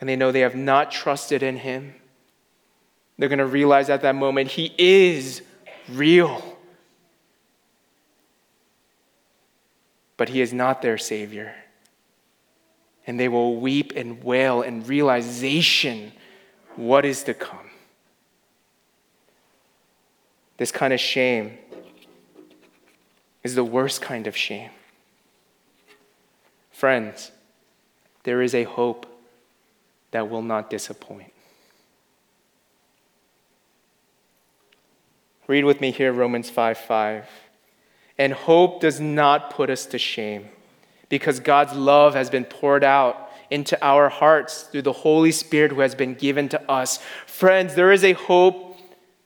and 0.00 0.08
they 0.08 0.16
know 0.16 0.32
they 0.32 0.40
have 0.40 0.54
not 0.54 0.90
trusted 0.90 1.42
in 1.42 1.56
him. 1.56 1.94
They're 3.18 3.28
going 3.28 3.38
to 3.38 3.46
realize 3.46 3.90
at 3.90 4.02
that 4.02 4.14
moment 4.14 4.50
he 4.50 4.72
is 4.76 5.42
real. 5.88 6.58
But 10.16 10.28
he 10.28 10.40
is 10.40 10.52
not 10.52 10.82
their 10.82 10.98
Savior. 10.98 11.54
And 13.06 13.20
they 13.20 13.28
will 13.28 13.56
weep 13.56 13.92
and 13.96 14.22
wail 14.24 14.62
in 14.62 14.84
realization 14.84 16.12
what 16.76 17.04
is 17.04 17.22
to 17.24 17.34
come. 17.34 17.70
This 20.56 20.72
kind 20.72 20.92
of 20.92 21.00
shame 21.00 21.58
is 23.42 23.54
the 23.54 23.64
worst 23.64 24.00
kind 24.00 24.26
of 24.26 24.36
shame. 24.36 24.70
Friends, 26.70 27.30
there 28.22 28.40
is 28.40 28.54
a 28.54 28.64
hope 28.64 29.06
that 30.12 30.30
will 30.30 30.42
not 30.42 30.70
disappoint. 30.70 31.32
Read 35.46 35.64
with 35.64 35.80
me 35.80 35.90
here 35.90 36.12
Romans 36.12 36.48
5 36.48 36.78
5. 36.78 37.28
And 38.16 38.32
hope 38.32 38.80
does 38.80 39.00
not 39.00 39.50
put 39.50 39.70
us 39.70 39.86
to 39.86 39.98
shame 39.98 40.48
because 41.08 41.40
God's 41.40 41.74
love 41.74 42.14
has 42.14 42.30
been 42.30 42.44
poured 42.44 42.84
out 42.84 43.30
into 43.50 43.82
our 43.84 44.08
hearts 44.08 44.62
through 44.64 44.82
the 44.82 44.92
Holy 44.92 45.32
Spirit 45.32 45.72
who 45.72 45.80
has 45.80 45.94
been 45.94 46.14
given 46.14 46.48
to 46.48 46.70
us. 46.70 46.98
Friends, 47.26 47.74
there 47.74 47.92
is 47.92 48.02
a 48.04 48.14
hope 48.14 48.76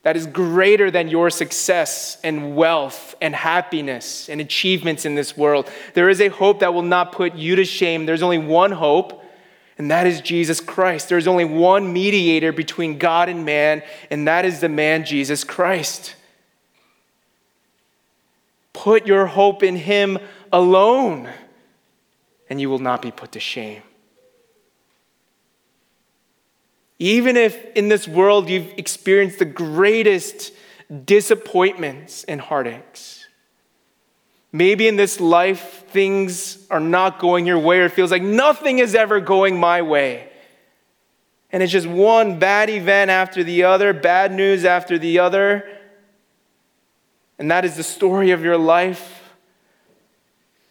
that 0.03 0.17
is 0.17 0.27
greater 0.27 0.91
than 0.91 1.09
your 1.09 1.29
success 1.29 2.19
and 2.23 2.57
wealth 2.57 3.15
and 3.21 3.35
happiness 3.35 4.29
and 4.29 4.41
achievements 4.41 5.05
in 5.05 5.15
this 5.15 5.37
world. 5.37 5.69
There 5.95 6.09
is 6.09 6.21
a 6.21 6.29
hope 6.29 6.61
that 6.61 6.73
will 6.73 6.83
not 6.83 7.13
put 7.13 7.35
you 7.35 7.57
to 7.57 7.65
shame. 7.65 8.07
There's 8.07 8.23
only 8.23 8.39
one 8.39 8.73
hope, 8.73 9.25
and 9.77 9.91
that 9.91 10.07
is 10.07 10.21
Jesus 10.21 10.61
Christ. 10.61 11.09
There's 11.09 11.27
only 11.27 11.45
one 11.45 11.93
mediator 11.93 12.53
between 12.53 12.99
God 12.99 13.29
and 13.29 13.45
man, 13.45 13.83
and 14.11 14.27
that 14.29 14.45
is 14.45 14.61
the 14.61 14.69
man 14.69 15.05
Jesus 15.05 15.45
Christ. 15.45 16.15
Put 18.73 19.07
your 19.07 19.27
hope 19.27 19.63
in 19.63 19.77
Him 19.77 20.19
alone, 20.53 21.29
and 22.49 22.61
you 22.61 22.71
will 22.71 22.79
not 22.79 23.03
be 23.03 23.11
put 23.11 23.33
to 23.33 23.41
shame. 23.41 23.83
Even 26.99 27.37
if 27.37 27.57
in 27.75 27.89
this 27.89 28.09
world 28.09 28.49
you've 28.49 28.73
experienced 28.77 29.39
the 29.39 29.45
greatest 29.45 30.53
disappointments 31.05 32.25
and 32.25 32.41
heartaches, 32.41 33.27
maybe 34.51 34.89
in 34.89 34.97
this 34.97 35.21
life 35.21 35.85
things 35.89 36.67
are 36.71 36.81
not 36.81 37.19
going 37.19 37.47
your 37.47 37.59
way, 37.59 37.81
or 37.81 37.85
it 37.85 37.93
feels 37.93 38.11
like 38.11 38.23
nothing 38.23 38.79
is 38.79 38.95
ever 38.95 39.21
going 39.21 39.59
my 39.59 39.83
way. 39.83 40.29
And 41.51 41.63
it's 41.63 41.73
just 41.73 41.87
one 41.87 42.39
bad 42.39 42.69
event 42.69 43.11
after 43.11 43.45
the 43.45 43.65
other, 43.65 43.93
bad 43.93 44.33
news 44.33 44.65
after 44.65 44.99
the 44.99 45.21
other 45.21 45.65
and 47.39 47.51
that 47.51 47.65
is 47.65 47.77
the 47.77 47.83
story 47.83 48.33
of 48.33 48.43
your 48.43 48.59
life. 48.59 49.18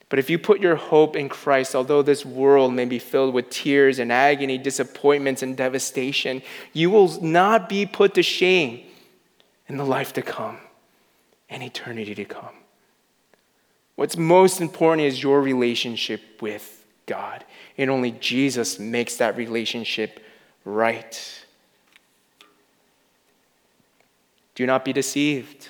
But 0.09 0.19
if 0.19 0.29
you 0.29 0.39
put 0.39 0.61
your 0.61 0.75
hope 0.75 1.15
in 1.15 1.27
Christ, 1.27 1.75
although 1.75 2.01
this 2.01 2.25
world 2.25 2.73
may 2.73 2.85
be 2.85 2.99
filled 2.99 3.33
with 3.33 3.49
tears 3.49 3.99
and 3.99 4.11
agony, 4.11 4.57
disappointments 4.57 5.43
and 5.43 5.57
devastation, 5.57 6.41
you 6.71 6.89
will 6.89 7.21
not 7.21 7.67
be 7.67 7.85
put 7.85 8.13
to 8.13 8.23
shame 8.23 8.85
in 9.67 9.77
the 9.77 9.83
life 9.83 10.13
to 10.13 10.21
come 10.21 10.59
and 11.49 11.61
eternity 11.61 12.15
to 12.15 12.25
come. 12.25 12.55
What's 13.95 14.15
most 14.15 14.61
important 14.61 15.07
is 15.07 15.21
your 15.21 15.41
relationship 15.41 16.21
with 16.41 16.77
God. 17.07 17.43
And 17.77 17.89
only 17.89 18.11
Jesus 18.11 18.77
makes 18.77 19.17
that 19.17 19.35
relationship 19.35 20.19
right. 20.63 21.45
Do 24.53 24.67
not 24.67 24.85
be 24.85 24.93
deceived. 24.93 25.69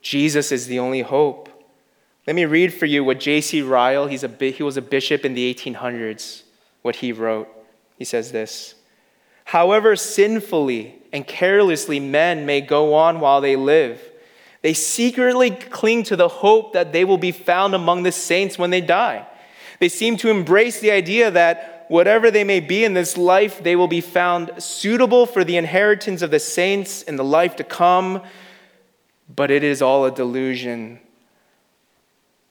Jesus 0.00 0.50
is 0.50 0.66
the 0.66 0.80
only 0.80 1.02
hope. 1.02 1.48
Let 2.26 2.36
me 2.36 2.44
read 2.44 2.72
for 2.72 2.86
you 2.86 3.02
what 3.02 3.20
J.C. 3.20 3.62
Ryle, 3.62 4.06
he's 4.06 4.24
a, 4.24 4.28
he 4.28 4.62
was 4.62 4.76
a 4.76 4.82
bishop 4.82 5.24
in 5.24 5.34
the 5.34 5.52
1800s, 5.52 6.42
what 6.82 6.96
he 6.96 7.12
wrote. 7.12 7.48
He 7.98 8.04
says 8.04 8.32
this 8.32 8.74
However 9.46 9.96
sinfully 9.96 10.96
and 11.12 11.26
carelessly 11.26 12.00
men 12.00 12.46
may 12.46 12.60
go 12.60 12.94
on 12.94 13.20
while 13.20 13.40
they 13.40 13.56
live, 13.56 14.00
they 14.62 14.74
secretly 14.74 15.50
cling 15.50 16.04
to 16.04 16.16
the 16.16 16.28
hope 16.28 16.72
that 16.72 16.92
they 16.92 17.04
will 17.04 17.18
be 17.18 17.32
found 17.32 17.74
among 17.74 18.04
the 18.04 18.12
saints 18.12 18.56
when 18.56 18.70
they 18.70 18.80
die. 18.80 19.26
They 19.80 19.88
seem 19.88 20.16
to 20.18 20.30
embrace 20.30 20.78
the 20.78 20.92
idea 20.92 21.32
that 21.32 21.86
whatever 21.88 22.30
they 22.30 22.44
may 22.44 22.60
be 22.60 22.84
in 22.84 22.94
this 22.94 23.16
life, 23.16 23.62
they 23.62 23.74
will 23.74 23.88
be 23.88 24.00
found 24.00 24.62
suitable 24.62 25.26
for 25.26 25.42
the 25.42 25.56
inheritance 25.56 26.22
of 26.22 26.30
the 26.30 26.38
saints 26.38 27.02
in 27.02 27.16
the 27.16 27.24
life 27.24 27.56
to 27.56 27.64
come 27.64 28.22
but 29.34 29.50
it 29.50 29.64
is 29.64 29.82
all 29.82 30.04
a 30.04 30.10
delusion. 30.10 31.00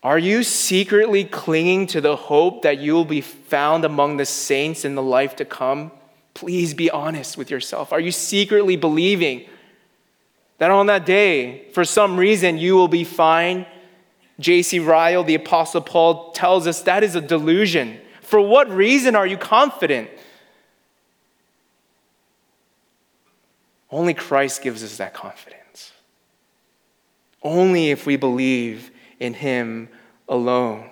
Are 0.03 0.17
you 0.17 0.43
secretly 0.43 1.23
clinging 1.23 1.87
to 1.87 2.01
the 2.01 2.15
hope 2.15 2.63
that 2.63 2.79
you 2.79 2.93
will 2.93 3.05
be 3.05 3.21
found 3.21 3.85
among 3.85 4.17
the 4.17 4.25
saints 4.25 4.83
in 4.83 4.95
the 4.95 5.03
life 5.03 5.35
to 5.35 5.45
come? 5.45 5.91
Please 6.33 6.73
be 6.73 6.89
honest 6.89 7.37
with 7.37 7.51
yourself. 7.51 7.93
Are 7.93 7.99
you 7.99 8.11
secretly 8.11 8.75
believing 8.75 9.47
that 10.57 10.71
on 10.71 10.87
that 10.87 11.05
day, 11.05 11.65
for 11.73 11.85
some 11.85 12.17
reason, 12.17 12.57
you 12.57 12.75
will 12.75 12.87
be 12.87 13.03
fine? 13.03 13.65
J.C. 14.39 14.79
Ryle, 14.79 15.23
the 15.23 15.35
Apostle 15.35 15.81
Paul, 15.81 16.31
tells 16.31 16.65
us 16.65 16.81
that 16.81 17.03
is 17.03 17.15
a 17.15 17.21
delusion. 17.21 17.99
For 18.21 18.41
what 18.41 18.69
reason 18.69 19.15
are 19.15 19.27
you 19.27 19.37
confident? 19.37 20.09
Only 23.91 24.13
Christ 24.13 24.61
gives 24.61 24.83
us 24.83 24.97
that 24.97 25.13
confidence. 25.13 25.91
Only 27.43 27.89
if 27.89 28.05
we 28.05 28.15
believe 28.15 28.90
in 29.21 29.36
Him 29.36 29.88
alone 30.27 30.89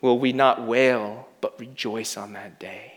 will 0.00 0.18
we 0.18 0.32
not 0.32 0.66
wail, 0.66 1.28
but 1.40 1.58
rejoice 1.60 2.16
on 2.16 2.32
that 2.32 2.58
day, 2.58 2.94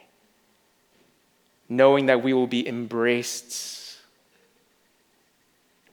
knowing 1.70 2.08
that 2.08 2.24
we 2.24 2.34
will 2.34 2.48
be 2.48 2.68
embraced, 2.68 3.98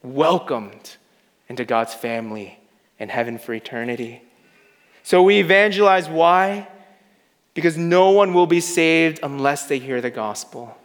welcomed 0.01 0.97
into 1.47 1.65
God's 1.65 1.93
family 1.93 2.57
and 2.99 3.11
heaven 3.11 3.37
for 3.37 3.53
eternity. 3.53 4.21
So 5.03 5.21
we 5.21 5.39
evangelize. 5.39 6.09
Why? 6.09 6.67
Because 7.53 7.77
no 7.77 8.11
one 8.11 8.33
will 8.33 8.47
be 8.47 8.61
saved 8.61 9.19
unless 9.21 9.67
they 9.67 9.77
hear 9.77 10.01
the 10.01 10.09
gospel. 10.09 10.75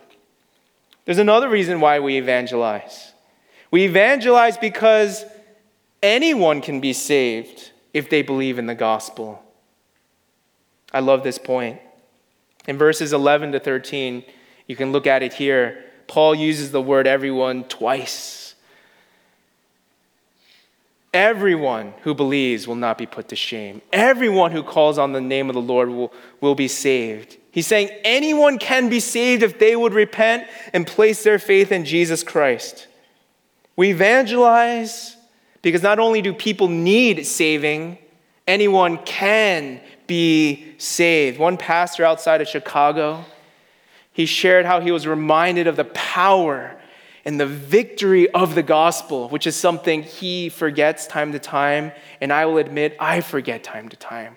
There's 1.04 1.18
another 1.18 1.48
reason 1.48 1.80
why 1.80 2.00
we 2.00 2.16
evangelize. 2.16 3.12
We 3.70 3.84
evangelize 3.84 4.56
because 4.58 5.24
anyone 6.02 6.60
can 6.60 6.80
be 6.80 6.92
saved 6.92 7.72
if 7.92 8.10
they 8.10 8.22
believe 8.22 8.58
in 8.58 8.66
the 8.66 8.74
gospel. 8.74 9.42
I 10.92 11.00
love 11.00 11.22
this 11.22 11.38
point. 11.38 11.80
In 12.66 12.78
verses 12.78 13.12
11 13.12 13.52
to 13.52 13.60
13, 13.60 14.24
you 14.66 14.76
can 14.76 14.92
look 14.92 15.06
at 15.06 15.22
it 15.22 15.34
here. 15.34 15.84
Paul 16.06 16.34
uses 16.34 16.72
the 16.72 16.82
word 16.82 17.06
everyone 17.06 17.64
twice. 17.64 18.54
Everyone 21.14 21.94
who 22.02 22.14
believes 22.14 22.68
will 22.68 22.74
not 22.74 22.98
be 22.98 23.06
put 23.06 23.28
to 23.28 23.36
shame. 23.36 23.80
Everyone 23.92 24.52
who 24.52 24.62
calls 24.62 24.98
on 24.98 25.12
the 25.12 25.20
name 25.20 25.48
of 25.48 25.54
the 25.54 25.62
Lord 25.62 25.88
will, 25.88 26.12
will 26.40 26.54
be 26.54 26.68
saved. 26.68 27.38
He's 27.50 27.66
saying 27.66 27.88
anyone 28.04 28.58
can 28.58 28.90
be 28.90 29.00
saved 29.00 29.42
if 29.42 29.58
they 29.58 29.74
would 29.74 29.94
repent 29.94 30.46
and 30.74 30.86
place 30.86 31.24
their 31.24 31.38
faith 31.38 31.72
in 31.72 31.86
Jesus 31.86 32.22
Christ. 32.22 32.86
We 33.76 33.90
evangelize 33.90 35.15
because 35.66 35.82
not 35.82 35.98
only 35.98 36.22
do 36.22 36.32
people 36.32 36.68
need 36.68 37.26
saving, 37.26 37.98
anyone 38.46 38.98
can 38.98 39.80
be 40.06 40.64
saved. 40.78 41.40
One 41.40 41.56
pastor 41.56 42.04
outside 42.04 42.40
of 42.40 42.46
Chicago, 42.46 43.24
he 44.12 44.26
shared 44.26 44.64
how 44.64 44.78
he 44.78 44.92
was 44.92 45.08
reminded 45.08 45.66
of 45.66 45.74
the 45.74 45.86
power 45.86 46.80
and 47.24 47.40
the 47.40 47.48
victory 47.48 48.30
of 48.30 48.54
the 48.54 48.62
gospel, 48.62 49.28
which 49.28 49.44
is 49.44 49.56
something 49.56 50.04
he 50.04 50.50
forgets 50.50 51.08
time 51.08 51.32
to 51.32 51.40
time, 51.40 51.90
and 52.20 52.32
I 52.32 52.46
will 52.46 52.58
admit 52.58 52.96
I 53.00 53.20
forget 53.20 53.64
time 53.64 53.88
to 53.88 53.96
time. 53.96 54.36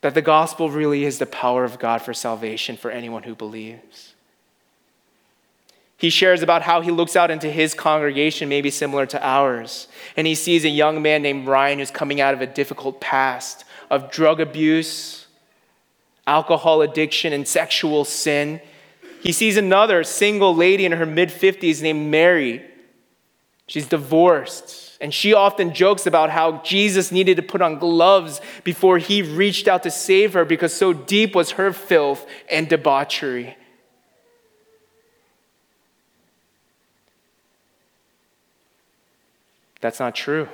That 0.00 0.14
the 0.14 0.22
gospel 0.22 0.70
really 0.70 1.04
is 1.04 1.18
the 1.18 1.26
power 1.26 1.62
of 1.62 1.78
God 1.78 2.02
for 2.02 2.12
salvation 2.12 2.76
for 2.76 2.90
anyone 2.90 3.22
who 3.22 3.36
believes. 3.36 4.14
He 5.98 6.10
shares 6.10 6.42
about 6.42 6.62
how 6.62 6.80
he 6.80 6.92
looks 6.92 7.16
out 7.16 7.30
into 7.30 7.50
his 7.50 7.74
congregation, 7.74 8.48
maybe 8.48 8.70
similar 8.70 9.04
to 9.06 9.26
ours, 9.26 9.88
and 10.16 10.28
he 10.28 10.36
sees 10.36 10.64
a 10.64 10.68
young 10.68 11.02
man 11.02 11.22
named 11.22 11.48
Ryan 11.48 11.80
who's 11.80 11.90
coming 11.90 12.20
out 12.20 12.34
of 12.34 12.40
a 12.40 12.46
difficult 12.46 13.00
past 13.00 13.64
of 13.90 14.12
drug 14.12 14.40
abuse, 14.40 15.26
alcohol 16.24 16.82
addiction, 16.82 17.32
and 17.32 17.48
sexual 17.48 18.04
sin. 18.04 18.60
He 19.22 19.32
sees 19.32 19.56
another 19.56 20.04
single 20.04 20.54
lady 20.54 20.84
in 20.84 20.92
her 20.92 21.06
mid 21.06 21.30
50s 21.30 21.82
named 21.82 22.08
Mary. 22.08 22.64
She's 23.66 23.88
divorced, 23.88 24.98
and 25.00 25.12
she 25.12 25.34
often 25.34 25.74
jokes 25.74 26.06
about 26.06 26.30
how 26.30 26.62
Jesus 26.62 27.10
needed 27.10 27.36
to 27.38 27.42
put 27.42 27.60
on 27.60 27.80
gloves 27.80 28.40
before 28.62 28.98
he 28.98 29.20
reached 29.22 29.66
out 29.66 29.82
to 29.82 29.90
save 29.90 30.34
her 30.34 30.44
because 30.44 30.72
so 30.72 30.92
deep 30.92 31.34
was 31.34 31.52
her 31.52 31.72
filth 31.72 32.24
and 32.48 32.68
debauchery. 32.68 33.56
That's 39.80 40.00
not 40.00 40.14
true. 40.14 40.48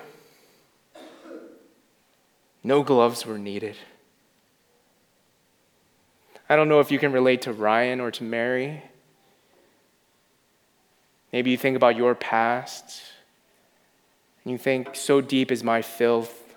No 2.63 2.83
gloves 2.83 3.27
were 3.27 3.39
needed. 3.39 3.77
I 6.49 6.57
don't 6.57 6.69
know 6.69 6.81
if 6.81 6.91
you 6.91 6.99
can 6.99 7.13
relate 7.13 7.43
to 7.43 7.53
Ryan 7.53 8.01
or 8.01 8.11
to 8.11 8.25
Mary. 8.25 8.83
Maybe 11.33 11.51
you 11.51 11.57
think 11.57 11.77
about 11.77 11.97
your 11.97 12.15
past 12.15 13.03
and 14.45 14.53
you 14.53 14.59
think, 14.59 14.95
so 14.95 15.21
deep 15.21 15.51
is 15.51 15.65
my 15.65 15.81
filth 15.83 16.55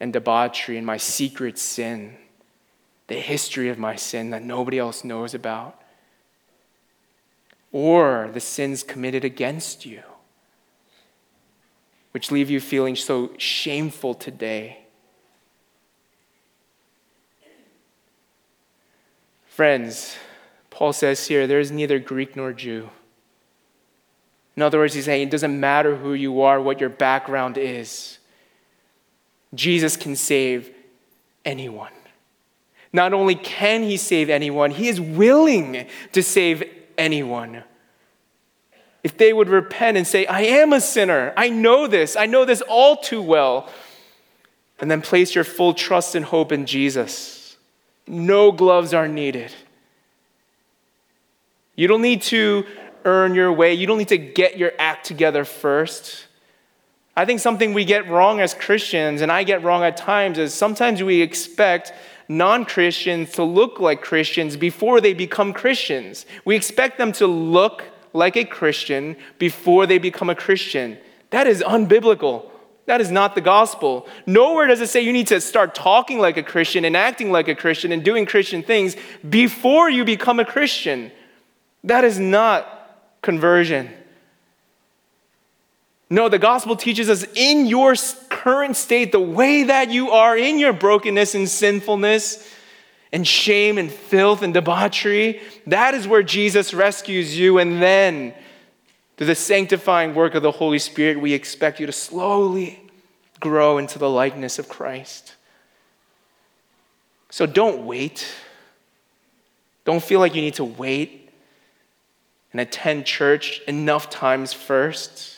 and 0.00 0.12
debauchery 0.12 0.76
and 0.76 0.86
my 0.86 0.96
secret 0.96 1.58
sin, 1.58 2.16
the 3.06 3.14
history 3.14 3.68
of 3.68 3.78
my 3.78 3.94
sin 3.94 4.30
that 4.30 4.42
nobody 4.42 4.78
else 4.78 5.04
knows 5.04 5.32
about, 5.32 5.80
or 7.70 8.30
the 8.32 8.40
sins 8.40 8.82
committed 8.82 9.24
against 9.24 9.86
you, 9.86 10.02
which 12.14 12.30
leave 12.30 12.48
you 12.48 12.60
feeling 12.60 12.94
so 12.94 13.32
shameful 13.38 14.14
today. 14.14 14.78
Friends, 19.48 20.16
Paul 20.70 20.92
says 20.92 21.26
here, 21.26 21.48
there 21.48 21.58
is 21.58 21.72
neither 21.72 21.98
Greek 21.98 22.36
nor 22.36 22.52
Jew. 22.52 22.88
In 24.54 24.62
other 24.62 24.78
words, 24.78 24.94
he's 24.94 25.06
saying 25.06 25.26
it 25.26 25.30
doesn't 25.32 25.58
matter 25.58 25.96
who 25.96 26.14
you 26.14 26.42
are, 26.42 26.60
what 26.60 26.78
your 26.78 26.88
background 26.88 27.58
is. 27.58 28.20
Jesus 29.52 29.96
can 29.96 30.14
save 30.14 30.70
anyone. 31.44 31.90
Not 32.92 33.12
only 33.12 33.34
can 33.34 33.82
he 33.82 33.96
save 33.96 34.30
anyone, 34.30 34.70
he 34.70 34.86
is 34.86 35.00
willing 35.00 35.88
to 36.12 36.22
save 36.22 36.62
anyone. 36.96 37.64
If 39.04 39.16
they 39.16 39.32
would 39.32 39.48
repent 39.48 39.96
and 39.96 40.06
say, 40.06 40.26
I 40.26 40.40
am 40.40 40.72
a 40.72 40.80
sinner, 40.80 41.32
I 41.36 41.50
know 41.50 41.86
this, 41.86 42.16
I 42.16 42.26
know 42.26 42.44
this 42.44 42.62
all 42.62 42.96
too 42.96 43.22
well, 43.22 43.68
and 44.80 44.90
then 44.90 45.02
place 45.02 45.34
your 45.34 45.44
full 45.44 45.74
trust 45.74 46.16
and 46.16 46.24
hope 46.24 46.50
in 46.50 46.66
Jesus 46.66 47.44
no 48.06 48.52
gloves 48.52 48.92
are 48.92 49.08
needed. 49.08 49.52
You 51.76 51.88
don't 51.88 52.02
need 52.02 52.22
to 52.22 52.66
earn 53.04 53.34
your 53.34 53.52
way, 53.52 53.74
you 53.74 53.86
don't 53.86 53.98
need 53.98 54.08
to 54.08 54.18
get 54.18 54.56
your 54.56 54.72
act 54.78 55.06
together 55.06 55.44
first. 55.44 56.26
I 57.16 57.24
think 57.24 57.40
something 57.40 57.74
we 57.74 57.84
get 57.84 58.08
wrong 58.08 58.40
as 58.40 58.54
Christians, 58.54 59.20
and 59.20 59.30
I 59.30 59.44
get 59.44 59.62
wrong 59.62 59.84
at 59.84 59.96
times, 59.96 60.38
is 60.38 60.52
sometimes 60.52 61.02
we 61.02 61.22
expect 61.22 61.92
non 62.28 62.64
Christians 62.64 63.32
to 63.32 63.44
look 63.44 63.78
like 63.78 64.02
Christians 64.02 64.56
before 64.56 65.00
they 65.00 65.14
become 65.14 65.52
Christians. 65.52 66.26
We 66.44 66.56
expect 66.56 66.98
them 66.98 67.12
to 67.12 67.26
look 67.26 67.84
like 68.14 68.36
a 68.36 68.44
Christian 68.44 69.16
before 69.38 69.86
they 69.86 69.98
become 69.98 70.30
a 70.30 70.34
Christian. 70.34 70.96
That 71.30 71.46
is 71.46 71.62
unbiblical. 71.62 72.48
That 72.86 73.00
is 73.00 73.10
not 73.10 73.34
the 73.34 73.40
gospel. 73.40 74.06
Nowhere 74.24 74.66
does 74.66 74.80
it 74.80 74.88
say 74.88 75.00
you 75.00 75.12
need 75.12 75.26
to 75.28 75.40
start 75.40 75.74
talking 75.74 76.18
like 76.18 76.36
a 76.36 76.42
Christian 76.42 76.84
and 76.84 76.96
acting 76.96 77.32
like 77.32 77.48
a 77.48 77.54
Christian 77.54 77.92
and 77.92 78.04
doing 78.04 78.24
Christian 78.24 78.62
things 78.62 78.96
before 79.28 79.90
you 79.90 80.04
become 80.04 80.38
a 80.38 80.44
Christian. 80.44 81.10
That 81.82 82.04
is 82.04 82.18
not 82.18 83.20
conversion. 83.20 83.90
No, 86.10 86.28
the 86.28 86.38
gospel 86.38 86.76
teaches 86.76 87.08
us 87.08 87.24
in 87.34 87.66
your 87.66 87.94
current 88.28 88.76
state, 88.76 89.10
the 89.10 89.18
way 89.18 89.64
that 89.64 89.90
you 89.90 90.10
are, 90.10 90.36
in 90.36 90.58
your 90.58 90.72
brokenness 90.72 91.34
and 91.34 91.48
sinfulness 91.48 92.48
and 93.14 93.26
shame 93.26 93.78
and 93.78 93.92
filth 93.92 94.42
and 94.42 94.52
debauchery, 94.52 95.40
that 95.68 95.94
is 95.94 96.08
where 96.08 96.24
Jesus 96.24 96.74
rescues 96.74 97.38
you. 97.38 97.58
And 97.60 97.80
then 97.80 98.34
through 99.16 99.28
the 99.28 99.36
sanctifying 99.36 100.16
work 100.16 100.34
of 100.34 100.42
the 100.42 100.50
Holy 100.50 100.80
Spirit, 100.80 101.20
we 101.20 101.32
expect 101.32 101.78
you 101.78 101.86
to 101.86 101.92
slowly 101.92 102.82
grow 103.38 103.78
into 103.78 104.00
the 104.00 104.10
likeness 104.10 104.58
of 104.58 104.68
Christ. 104.68 105.36
So 107.30 107.46
don't 107.46 107.86
wait. 107.86 108.26
Don't 109.84 110.02
feel 110.02 110.18
like 110.18 110.34
you 110.34 110.42
need 110.42 110.54
to 110.54 110.64
wait 110.64 111.30
and 112.50 112.60
attend 112.60 113.06
church 113.06 113.60
enough 113.68 114.10
times 114.10 114.52
first. 114.52 115.33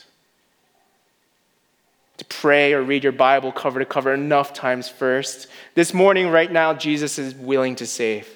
To 2.17 2.25
pray 2.25 2.73
or 2.73 2.81
read 2.81 3.03
your 3.03 3.11
Bible 3.11 3.51
cover 3.51 3.79
to 3.79 3.85
cover 3.85 4.13
enough 4.13 4.53
times 4.53 4.89
first. 4.89 5.47
This 5.75 5.93
morning, 5.93 6.29
right 6.29 6.51
now, 6.51 6.73
Jesus 6.73 7.19
is 7.19 7.35
willing 7.35 7.75
to 7.75 7.85
save 7.85 8.27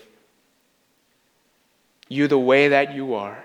you 2.07 2.27
the 2.27 2.37
way 2.37 2.67
that 2.67 2.93
you 2.93 3.13
are 3.13 3.43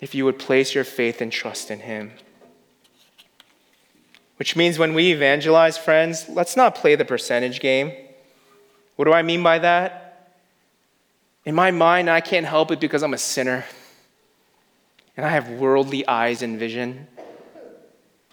if 0.00 0.14
you 0.14 0.24
would 0.24 0.38
place 0.38 0.74
your 0.74 0.84
faith 0.84 1.20
and 1.20 1.32
trust 1.32 1.70
in 1.70 1.80
Him. 1.80 2.12
Which 4.36 4.54
means 4.56 4.78
when 4.78 4.94
we 4.94 5.12
evangelize, 5.12 5.78
friends, 5.78 6.28
let's 6.28 6.56
not 6.56 6.74
play 6.74 6.94
the 6.94 7.04
percentage 7.04 7.60
game. 7.60 7.92
What 8.96 9.06
do 9.06 9.12
I 9.12 9.22
mean 9.22 9.42
by 9.42 9.58
that? 9.60 10.30
In 11.44 11.54
my 11.54 11.70
mind, 11.70 12.08
I 12.08 12.20
can't 12.20 12.46
help 12.46 12.70
it 12.70 12.80
because 12.80 13.02
I'm 13.02 13.14
a 13.14 13.18
sinner 13.18 13.64
and 15.16 15.24
I 15.24 15.30
have 15.30 15.50
worldly 15.50 16.06
eyes 16.06 16.42
and 16.42 16.58
vision. 16.58 17.06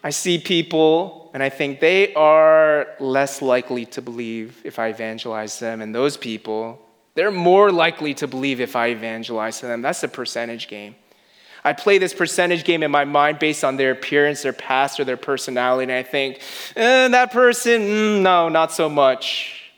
I 0.02 0.10
see 0.10 0.38
people 0.38 1.22
and 1.32 1.42
I 1.42 1.48
think 1.48 1.80
they 1.80 2.12
are 2.14 2.88
less 3.00 3.40
likely 3.40 3.86
to 3.86 4.02
believe 4.02 4.60
if 4.64 4.78
I 4.78 4.88
evangelize 4.88 5.58
them, 5.58 5.80
and 5.80 5.94
those 5.94 6.16
people, 6.16 6.78
they're 7.14 7.30
more 7.30 7.72
likely 7.72 8.14
to 8.14 8.28
believe 8.28 8.60
if 8.60 8.76
I 8.76 8.88
evangelize 8.88 9.60
to 9.60 9.66
them. 9.66 9.80
That's 9.80 10.02
a 10.02 10.08
percentage 10.08 10.68
game. 10.68 10.94
I 11.64 11.72
play 11.72 11.98
this 11.98 12.12
percentage 12.12 12.64
game 12.64 12.82
in 12.82 12.90
my 12.90 13.04
mind 13.04 13.38
based 13.38 13.64
on 13.64 13.76
their 13.76 13.92
appearance, 13.92 14.42
their 14.42 14.52
past, 14.52 14.98
or 14.98 15.04
their 15.04 15.16
personality, 15.16 15.84
and 15.84 15.92
I 15.92 16.02
think, 16.02 16.40
eh, 16.76 17.08
that 17.08 17.32
person, 17.32 17.82
mm, 17.82 18.22
no, 18.22 18.48
not 18.48 18.72
so 18.72 18.88
much. 18.88 19.70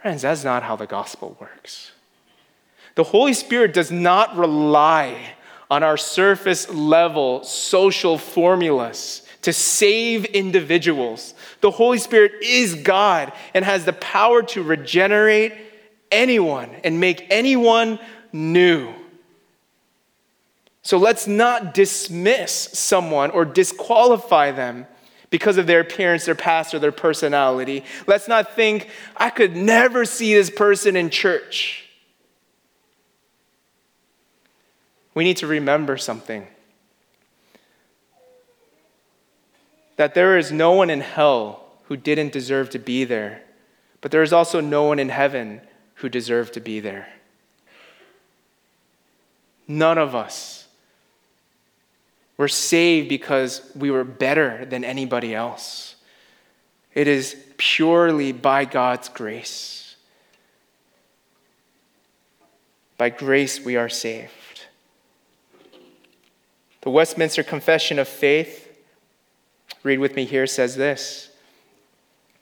Friends, 0.00 0.22
that's 0.22 0.44
not 0.44 0.62
how 0.62 0.76
the 0.76 0.86
gospel 0.86 1.36
works. 1.40 1.90
The 2.94 3.04
Holy 3.04 3.34
Spirit 3.34 3.74
does 3.74 3.90
not 3.90 4.36
rely 4.36 5.34
on 5.70 5.82
our 5.82 5.96
surface 5.96 6.68
level 6.68 7.44
social 7.44 8.18
formulas 8.18 9.22
to 9.42 9.52
save 9.52 10.24
individuals. 10.26 11.34
The 11.60 11.70
Holy 11.70 11.98
Spirit 11.98 12.32
is 12.42 12.74
God 12.74 13.32
and 13.54 13.64
has 13.64 13.84
the 13.84 13.92
power 13.92 14.42
to 14.42 14.62
regenerate 14.62 15.54
anyone 16.10 16.70
and 16.84 17.00
make 17.00 17.26
anyone 17.30 17.98
new. 18.32 18.92
So 20.82 20.98
let's 20.98 21.26
not 21.26 21.74
dismiss 21.74 22.52
someone 22.52 23.30
or 23.30 23.44
disqualify 23.44 24.50
them 24.50 24.86
because 25.28 25.56
of 25.56 25.66
their 25.66 25.80
appearance, 25.80 26.24
their 26.24 26.34
past, 26.34 26.74
or 26.74 26.78
their 26.80 26.90
personality. 26.90 27.84
Let's 28.06 28.26
not 28.26 28.56
think, 28.56 28.88
I 29.16 29.30
could 29.30 29.54
never 29.54 30.04
see 30.04 30.34
this 30.34 30.50
person 30.50 30.96
in 30.96 31.10
church. 31.10 31.89
We 35.14 35.24
need 35.24 35.38
to 35.38 35.46
remember 35.46 35.96
something 35.96 36.46
that 39.96 40.14
there 40.14 40.38
is 40.38 40.50
no 40.50 40.72
one 40.72 40.88
in 40.88 41.00
hell 41.00 41.62
who 41.84 41.96
didn't 41.96 42.32
deserve 42.32 42.70
to 42.70 42.78
be 42.78 43.04
there, 43.04 43.42
but 44.00 44.10
there 44.10 44.22
is 44.22 44.32
also 44.32 44.60
no 44.60 44.84
one 44.84 44.98
in 44.98 45.10
heaven 45.10 45.60
who 45.96 46.08
deserved 46.08 46.54
to 46.54 46.60
be 46.60 46.80
there. 46.80 47.08
None 49.68 49.98
of 49.98 50.14
us. 50.14 50.66
We're 52.36 52.48
saved 52.48 53.10
because 53.10 53.60
we 53.76 53.90
were 53.90 54.04
better 54.04 54.64
than 54.64 54.84
anybody 54.84 55.34
else. 55.34 55.96
It 56.94 57.06
is 57.06 57.36
purely 57.58 58.32
by 58.32 58.64
God's 58.64 59.10
grace. 59.10 59.96
By 62.96 63.10
grace, 63.10 63.60
we 63.62 63.76
are 63.76 63.90
saved. 63.90 64.32
The 66.82 66.90
Westminster 66.90 67.42
Confession 67.42 67.98
of 67.98 68.08
Faith 68.08 68.68
read 69.82 69.98
with 69.98 70.16
me 70.16 70.24
here, 70.24 70.46
says 70.46 70.76
this 70.76 71.30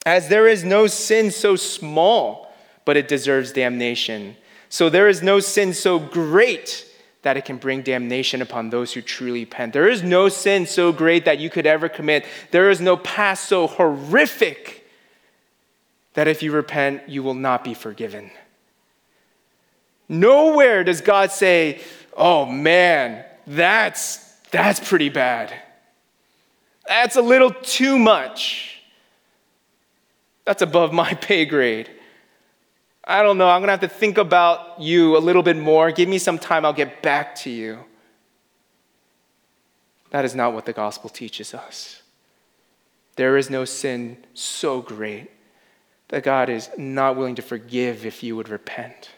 As 0.06 0.28
there 0.28 0.46
is 0.46 0.64
no 0.64 0.86
sin 0.86 1.30
so 1.30 1.56
small, 1.56 2.52
but 2.84 2.96
it 2.96 3.08
deserves 3.08 3.52
damnation, 3.52 4.36
so 4.68 4.88
there 4.88 5.08
is 5.08 5.22
no 5.22 5.40
sin 5.40 5.74
so 5.74 5.98
great 5.98 6.84
that 7.22 7.36
it 7.36 7.44
can 7.44 7.56
bring 7.56 7.82
damnation 7.82 8.40
upon 8.40 8.70
those 8.70 8.92
who 8.92 9.02
truly 9.02 9.40
repent. 9.40 9.72
There 9.72 9.88
is 9.88 10.02
no 10.02 10.28
sin 10.28 10.66
so 10.66 10.92
great 10.92 11.24
that 11.24 11.38
you 11.38 11.50
could 11.50 11.66
ever 11.66 11.88
commit. 11.88 12.24
There 12.52 12.70
is 12.70 12.80
no 12.80 12.96
past 12.96 13.48
so 13.48 13.66
horrific 13.66 14.88
that 16.14 16.28
if 16.28 16.42
you 16.42 16.52
repent, 16.52 17.08
you 17.08 17.22
will 17.22 17.34
not 17.34 17.64
be 17.64 17.74
forgiven. 17.74 18.30
Nowhere 20.08 20.84
does 20.84 21.00
God 21.00 21.32
say, 21.32 21.80
oh 22.16 22.46
man, 22.46 23.24
that's, 23.46 24.27
that's 24.50 24.80
pretty 24.80 25.08
bad. 25.08 25.52
That's 26.86 27.16
a 27.16 27.22
little 27.22 27.50
too 27.50 27.98
much. 27.98 28.80
That's 30.44 30.62
above 30.62 30.92
my 30.92 31.14
pay 31.20 31.44
grade. 31.44 31.90
I 33.04 33.22
don't 33.22 33.38
know. 33.38 33.48
I'm 33.48 33.60
going 33.60 33.68
to 33.68 33.72
have 33.72 33.80
to 33.80 33.88
think 33.88 34.18
about 34.18 34.80
you 34.80 35.16
a 35.16 35.18
little 35.18 35.42
bit 35.42 35.56
more. 35.56 35.90
Give 35.90 36.08
me 36.08 36.18
some 36.18 36.38
time. 36.38 36.64
I'll 36.64 36.72
get 36.74 37.02
back 37.02 37.34
to 37.36 37.50
you. 37.50 37.78
That 40.10 40.24
is 40.24 40.34
not 40.34 40.52
what 40.52 40.66
the 40.66 40.72
gospel 40.72 41.10
teaches 41.10 41.54
us. 41.54 42.02
There 43.16 43.36
is 43.36 43.50
no 43.50 43.64
sin 43.64 44.18
so 44.34 44.80
great 44.80 45.30
that 46.08 46.22
God 46.22 46.48
is 46.48 46.70
not 46.76 47.16
willing 47.16 47.34
to 47.34 47.42
forgive 47.42 48.06
if 48.06 48.22
you 48.22 48.36
would 48.36 48.48
repent. 48.48 49.10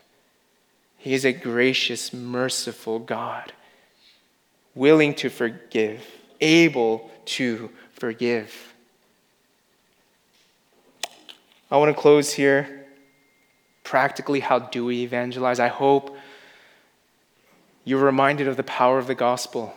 He 0.96 1.14
is 1.14 1.24
a 1.24 1.32
gracious, 1.32 2.12
merciful 2.12 2.98
God, 2.98 3.52
willing 4.74 5.14
to 5.14 5.28
forgive, 5.28 6.04
able 6.40 7.10
to 7.24 7.70
forgive. 7.92 8.74
I 11.70 11.76
want 11.76 11.94
to 11.94 12.00
close 12.00 12.32
here. 12.32 12.86
Practically, 13.84 14.40
how 14.40 14.58
do 14.58 14.84
we 14.84 15.02
evangelize? 15.02 15.60
I 15.60 15.68
hope 15.68 16.16
you're 17.84 18.04
reminded 18.04 18.48
of 18.48 18.56
the 18.56 18.62
power 18.62 18.98
of 18.98 19.06
the 19.06 19.14
gospel, 19.14 19.74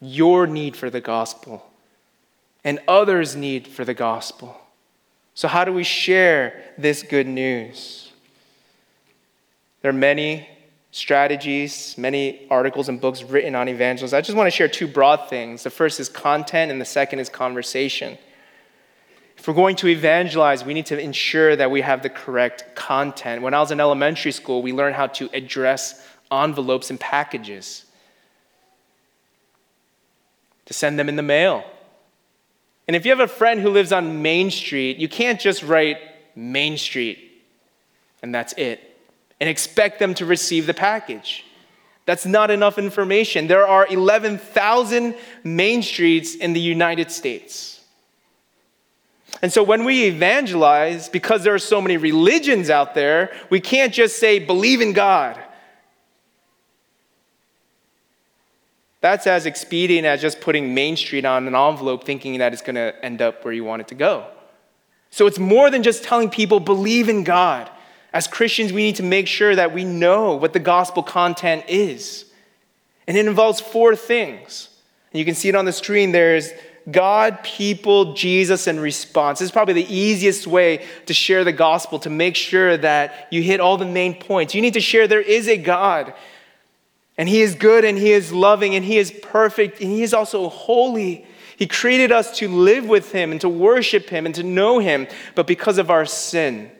your 0.00 0.46
need 0.46 0.76
for 0.76 0.90
the 0.90 1.00
gospel, 1.00 1.70
and 2.62 2.80
others' 2.86 3.34
need 3.34 3.66
for 3.66 3.84
the 3.84 3.94
gospel. 3.94 4.60
So, 5.34 5.48
how 5.48 5.64
do 5.64 5.72
we 5.72 5.84
share 5.84 6.72
this 6.78 7.02
good 7.02 7.26
news? 7.26 8.12
There 9.82 9.90
are 9.90 9.94
many 9.94 10.48
strategies, 10.96 11.94
many 11.98 12.46
articles 12.50 12.88
and 12.88 12.98
books 12.98 13.22
written 13.22 13.54
on 13.54 13.68
evangelism. 13.68 14.16
I 14.16 14.22
just 14.22 14.34
want 14.34 14.46
to 14.46 14.50
share 14.50 14.66
two 14.66 14.88
broad 14.88 15.28
things. 15.28 15.62
The 15.62 15.68
first 15.68 16.00
is 16.00 16.08
content, 16.08 16.72
and 16.72 16.80
the 16.80 16.86
second 16.86 17.18
is 17.18 17.28
conversation. 17.28 18.16
If 19.36 19.46
we're 19.46 19.52
going 19.52 19.76
to 19.76 19.88
evangelize, 19.88 20.64
we 20.64 20.72
need 20.72 20.86
to 20.86 20.98
ensure 20.98 21.54
that 21.54 21.70
we 21.70 21.82
have 21.82 22.02
the 22.02 22.08
correct 22.08 22.74
content. 22.74 23.42
When 23.42 23.52
I 23.52 23.60
was 23.60 23.70
in 23.70 23.78
elementary 23.78 24.32
school, 24.32 24.62
we 24.62 24.72
learned 24.72 24.96
how 24.96 25.08
to 25.08 25.28
address 25.34 26.02
envelopes 26.32 26.88
and 26.88 26.98
packages, 26.98 27.84
to 30.64 30.72
send 30.72 30.98
them 30.98 31.10
in 31.10 31.16
the 31.16 31.22
mail. 31.22 31.62
And 32.88 32.96
if 32.96 33.04
you 33.04 33.10
have 33.10 33.20
a 33.20 33.28
friend 33.28 33.60
who 33.60 33.68
lives 33.68 33.92
on 33.92 34.22
Main 34.22 34.50
Street, 34.50 34.96
you 34.96 35.08
can't 35.08 35.38
just 35.38 35.62
write 35.62 35.98
Main 36.34 36.78
Street 36.78 37.26
and 38.22 38.34
that's 38.34 38.52
it 38.54 38.85
and 39.40 39.48
expect 39.48 39.98
them 39.98 40.14
to 40.14 40.26
receive 40.26 40.66
the 40.66 40.74
package. 40.74 41.44
That's 42.06 42.24
not 42.24 42.50
enough 42.50 42.78
information. 42.78 43.48
There 43.48 43.66
are 43.66 43.86
11,000 43.88 45.14
main 45.42 45.82
streets 45.82 46.34
in 46.34 46.52
the 46.52 46.60
United 46.60 47.10
States. 47.10 47.80
And 49.42 49.52
so 49.52 49.62
when 49.62 49.84
we 49.84 50.04
evangelize, 50.04 51.08
because 51.08 51.44
there 51.44 51.52
are 51.52 51.58
so 51.58 51.82
many 51.82 51.96
religions 51.96 52.70
out 52.70 52.94
there, 52.94 53.36
we 53.50 53.60
can't 53.60 53.92
just 53.92 54.18
say, 54.18 54.38
believe 54.38 54.80
in 54.80 54.92
God. 54.92 55.38
That's 59.00 59.26
as 59.26 59.44
expedient 59.44 60.06
as 60.06 60.22
just 60.22 60.40
putting 60.40 60.74
Main 60.74 60.96
Street 60.96 61.24
on 61.24 61.46
an 61.46 61.54
envelope 61.54 62.04
thinking 62.04 62.38
that 62.38 62.52
it's 62.52 62.62
going 62.62 62.76
to 62.76 62.94
end 63.04 63.20
up 63.20 63.44
where 63.44 63.52
you 63.52 63.62
want 63.62 63.82
it 63.82 63.88
to 63.88 63.94
go. 63.94 64.26
So 65.10 65.26
it's 65.26 65.38
more 65.38 65.70
than 65.70 65.82
just 65.82 66.02
telling 66.02 66.30
people, 66.30 66.60
believe 66.60 67.08
in 67.08 67.22
God. 67.22 67.70
As 68.16 68.26
Christians, 68.26 68.72
we 68.72 68.82
need 68.82 68.96
to 68.96 69.02
make 69.02 69.28
sure 69.28 69.54
that 69.54 69.74
we 69.74 69.84
know 69.84 70.36
what 70.36 70.54
the 70.54 70.58
gospel 70.58 71.02
content 71.02 71.66
is. 71.68 72.24
And 73.06 73.14
it 73.14 73.26
involves 73.26 73.60
four 73.60 73.94
things. 73.94 74.70
And 75.12 75.18
you 75.18 75.26
can 75.26 75.34
see 75.34 75.50
it 75.50 75.54
on 75.54 75.66
the 75.66 75.72
screen. 75.72 76.12
There's 76.12 76.50
God, 76.90 77.44
people, 77.44 78.14
Jesus, 78.14 78.68
and 78.68 78.80
response. 78.80 79.40
This 79.40 79.48
is 79.48 79.52
probably 79.52 79.74
the 79.74 79.94
easiest 79.94 80.46
way 80.46 80.86
to 81.04 81.12
share 81.12 81.44
the 81.44 81.52
gospel, 81.52 81.98
to 81.98 82.08
make 82.08 82.36
sure 82.36 82.78
that 82.78 83.28
you 83.30 83.42
hit 83.42 83.60
all 83.60 83.76
the 83.76 83.84
main 83.84 84.18
points. 84.18 84.54
You 84.54 84.62
need 84.62 84.72
to 84.72 84.80
share 84.80 85.06
there 85.06 85.20
is 85.20 85.46
a 85.46 85.58
God, 85.58 86.14
and 87.18 87.28
He 87.28 87.42
is 87.42 87.54
good, 87.54 87.84
and 87.84 87.98
He 87.98 88.12
is 88.12 88.32
loving, 88.32 88.74
and 88.74 88.82
He 88.82 88.96
is 88.96 89.10
perfect, 89.10 89.82
and 89.82 89.90
He 89.90 90.02
is 90.02 90.14
also 90.14 90.48
holy. 90.48 91.26
He 91.58 91.66
created 91.66 92.12
us 92.12 92.38
to 92.38 92.48
live 92.48 92.86
with 92.86 93.12
Him 93.12 93.30
and 93.30 93.42
to 93.42 93.48
worship 93.50 94.08
Him 94.08 94.24
and 94.24 94.34
to 94.36 94.42
know 94.42 94.78
Him, 94.78 95.06
but 95.34 95.46
because 95.46 95.76
of 95.76 95.90
our 95.90 96.06
sin, 96.06 96.70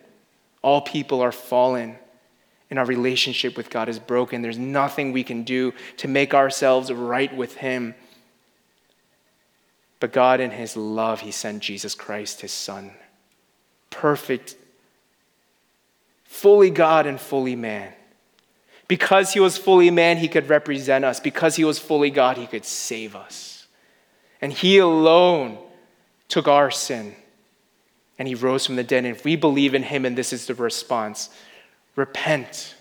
all 0.66 0.80
people 0.80 1.20
are 1.20 1.30
fallen 1.30 1.96
and 2.70 2.78
our 2.80 2.84
relationship 2.84 3.56
with 3.56 3.70
God 3.70 3.88
is 3.88 4.00
broken. 4.00 4.42
There's 4.42 4.58
nothing 4.58 5.12
we 5.12 5.22
can 5.22 5.44
do 5.44 5.72
to 5.98 6.08
make 6.08 6.34
ourselves 6.34 6.92
right 6.92 7.34
with 7.36 7.54
Him. 7.54 7.94
But 10.00 10.12
God, 10.12 10.40
in 10.40 10.50
His 10.50 10.76
love, 10.76 11.20
He 11.20 11.30
sent 11.30 11.62
Jesus 11.62 11.94
Christ, 11.94 12.40
His 12.40 12.50
Son. 12.50 12.90
Perfect, 13.90 14.56
fully 16.24 16.70
God 16.70 17.06
and 17.06 17.20
fully 17.20 17.54
man. 17.54 17.92
Because 18.88 19.34
He 19.34 19.38
was 19.38 19.56
fully 19.56 19.92
man, 19.92 20.16
He 20.16 20.26
could 20.26 20.48
represent 20.48 21.04
us. 21.04 21.20
Because 21.20 21.54
He 21.54 21.62
was 21.62 21.78
fully 21.78 22.10
God, 22.10 22.38
He 22.38 22.46
could 22.48 22.64
save 22.64 23.14
us. 23.14 23.68
And 24.40 24.52
He 24.52 24.78
alone 24.78 25.58
took 26.26 26.48
our 26.48 26.72
sin 26.72 27.14
and 28.18 28.26
he 28.26 28.34
rose 28.34 28.66
from 28.66 28.76
the 28.76 28.84
dead. 28.84 29.04
And 29.04 29.14
if 29.16 29.24
we 29.24 29.36
believe 29.36 29.74
in 29.74 29.82
him, 29.82 30.04
and 30.04 30.16
this 30.16 30.32
is 30.32 30.46
the 30.46 30.54
response 30.54 31.30
repent. 31.96 32.74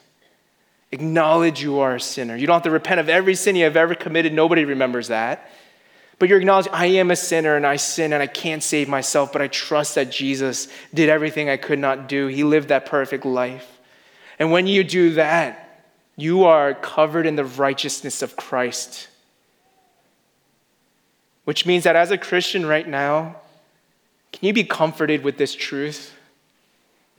Acknowledge 0.92 1.62
you 1.62 1.80
are 1.80 1.96
a 1.96 2.00
sinner. 2.00 2.36
You 2.36 2.48
don't 2.48 2.56
have 2.56 2.64
to 2.64 2.72
repent 2.72 3.00
of 3.00 3.10
every 3.10 3.36
sin 3.36 3.56
you 3.56 3.64
have 3.64 3.78
ever 3.78 3.96
committed. 3.96 4.34
Nobody 4.34 4.66
remembers 4.66 5.08
that. 5.08 5.50
But 6.20 6.30
you're 6.30 6.40
acknowledging, 6.40 6.74
I 6.74 6.86
am 6.86 7.12
a 7.12 7.16
sinner 7.16 7.56
and 7.56 7.66
I 7.66 7.76
sin 7.76 8.14
and 8.14 8.22
I 8.22 8.28
can't 8.28 8.64
save 8.64 8.88
myself, 8.88 9.34
but 9.34 9.42
I 9.42 9.48
trust 9.48 9.96
that 9.96 10.12
Jesus 10.12 10.68
did 10.94 11.10
everything 11.10 11.50
I 11.50 11.58
could 11.58 11.80
not 11.80 12.08
do. 12.08 12.28
He 12.28 12.44
lived 12.44 12.70
that 12.70 12.86
perfect 12.86 13.26
life. 13.26 13.80
And 14.40 14.52
when 14.52 14.68
you 14.68 14.84
do 14.84 15.14
that, 15.16 15.84
you 16.16 16.46
are 16.46 16.74
covered 16.74 17.26
in 17.26 17.36
the 17.36 17.44
righteousness 17.44 18.22
of 18.22 18.38
Christ. 18.38 19.10
Which 21.44 21.66
means 21.66 21.84
that 21.84 21.98
as 21.98 22.12
a 22.12 22.18
Christian 22.18 22.66
right 22.66 22.88
now, 22.88 23.38
can 24.36 24.48
you 24.48 24.54
be 24.54 24.66
comforted 24.66 25.24
with 25.24 25.38
this 25.38 25.56
truth? 25.56 26.14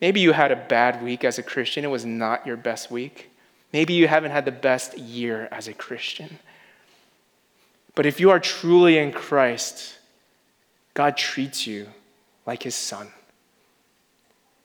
Maybe 0.02 0.20
you 0.20 0.32
had 0.32 0.52
a 0.52 0.56
bad 0.56 1.02
week 1.02 1.24
as 1.24 1.38
a 1.38 1.42
Christian, 1.42 1.82
it 1.82 1.88
was 1.88 2.04
not 2.04 2.46
your 2.46 2.58
best 2.58 2.90
week. 2.90 3.30
Maybe 3.72 3.94
you 3.94 4.06
haven't 4.06 4.32
had 4.32 4.44
the 4.44 4.52
best 4.52 4.98
year 4.98 5.48
as 5.50 5.66
a 5.66 5.72
Christian. 5.72 6.38
But 7.94 8.04
if 8.04 8.20
you 8.20 8.30
are 8.30 8.38
truly 8.38 8.98
in 8.98 9.12
Christ, 9.12 9.98
God 10.92 11.16
treats 11.16 11.66
you 11.66 11.88
like 12.44 12.62
his 12.62 12.74
son. 12.74 13.08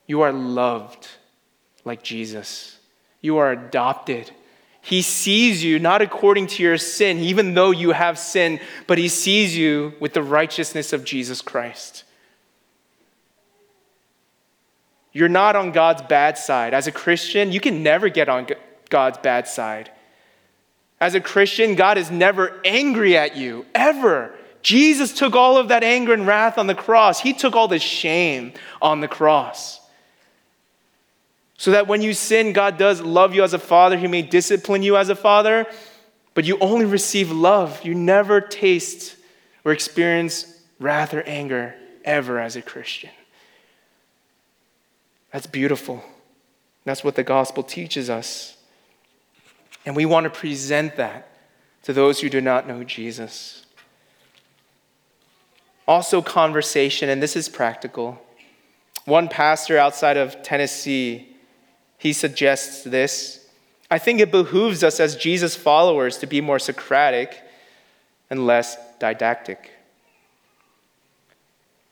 You 0.05 0.21
are 0.21 0.33
loved 0.33 1.07
like 1.85 2.03
Jesus. 2.03 2.77
You 3.21 3.37
are 3.37 3.53
adopted. 3.53 4.29
He 4.81 5.01
sees 5.01 5.63
you 5.63 5.79
not 5.79 6.01
according 6.01 6.47
to 6.47 6.63
your 6.63 6.77
sin, 6.77 7.19
even 7.19 7.53
though 7.53 7.71
you 7.71 7.91
have 7.91 8.19
sin, 8.19 8.59
but 8.87 8.97
He 8.97 9.07
sees 9.07 9.55
you 9.55 9.93
with 10.01 10.13
the 10.13 10.23
righteousness 10.23 10.91
of 10.91 11.05
Jesus 11.05 11.41
Christ. 11.41 12.03
You're 15.13 15.29
not 15.29 15.55
on 15.55 15.71
God's 15.71 16.01
bad 16.03 16.37
side. 16.37 16.73
As 16.73 16.87
a 16.87 16.91
Christian, 16.91 17.51
you 17.51 17.59
can 17.59 17.83
never 17.83 18.09
get 18.09 18.29
on 18.29 18.47
God's 18.89 19.17
bad 19.17 19.47
side. 19.47 19.91
As 20.99 21.15
a 21.15 21.19
Christian, 21.19 21.75
God 21.75 21.97
is 21.97 22.11
never 22.11 22.61
angry 22.63 23.17
at 23.17 23.35
you, 23.35 23.65
ever. 23.73 24.33
Jesus 24.61 25.13
took 25.13 25.35
all 25.35 25.57
of 25.57 25.69
that 25.69 25.83
anger 25.83 26.13
and 26.13 26.27
wrath 26.27 26.57
on 26.57 26.67
the 26.67 26.75
cross. 26.75 27.19
He 27.19 27.33
took 27.33 27.55
all 27.55 27.67
the 27.67 27.79
shame 27.79 28.53
on 28.81 29.01
the 29.01 29.07
cross. 29.07 29.79
So 31.57 31.71
that 31.71 31.87
when 31.87 32.01
you 32.01 32.13
sin, 32.13 32.53
God 32.53 32.77
does 32.77 33.01
love 33.01 33.35
you 33.35 33.43
as 33.43 33.53
a 33.53 33.59
father. 33.59 33.97
He 33.97 34.07
may 34.07 34.21
discipline 34.21 34.83
you 34.83 34.97
as 34.97 35.09
a 35.09 35.15
father, 35.15 35.65
but 36.33 36.45
you 36.45 36.57
only 36.59 36.85
receive 36.85 37.31
love. 37.31 37.83
You 37.83 37.95
never 37.95 38.39
taste 38.39 39.15
or 39.65 39.71
experience 39.71 40.59
wrath 40.79 41.13
or 41.13 41.21
anger 41.23 41.75
ever 42.05 42.39
as 42.39 42.55
a 42.55 42.61
Christian. 42.61 43.11
That's 45.31 45.47
beautiful. 45.47 46.03
That's 46.83 47.03
what 47.03 47.15
the 47.15 47.23
gospel 47.23 47.63
teaches 47.63 48.09
us. 48.09 48.57
And 49.85 49.95
we 49.95 50.05
want 50.05 50.25
to 50.25 50.29
present 50.29 50.95
that 50.97 51.27
to 51.83 51.93
those 51.93 52.19
who 52.21 52.29
do 52.29 52.41
not 52.41 52.67
know 52.67 52.83
Jesus. 52.83 53.65
Also, 55.87 56.21
conversation, 56.21 57.09
and 57.09 57.21
this 57.21 57.35
is 57.35 57.49
practical. 57.49 58.21
One 59.05 59.27
pastor 59.27 59.77
outside 59.77 60.17
of 60.17 60.43
Tennessee, 60.43 61.35
he 61.97 62.13
suggests 62.13 62.83
this. 62.83 63.47
I 63.89 63.97
think 63.97 64.19
it 64.19 64.31
behooves 64.31 64.83
us 64.83 64.99
as 64.99 65.15
Jesus 65.15 65.55
followers 65.55 66.17
to 66.19 66.27
be 66.27 66.39
more 66.39 66.59
Socratic 66.59 67.41
and 68.29 68.45
less 68.45 68.77
didactic. 68.99 69.71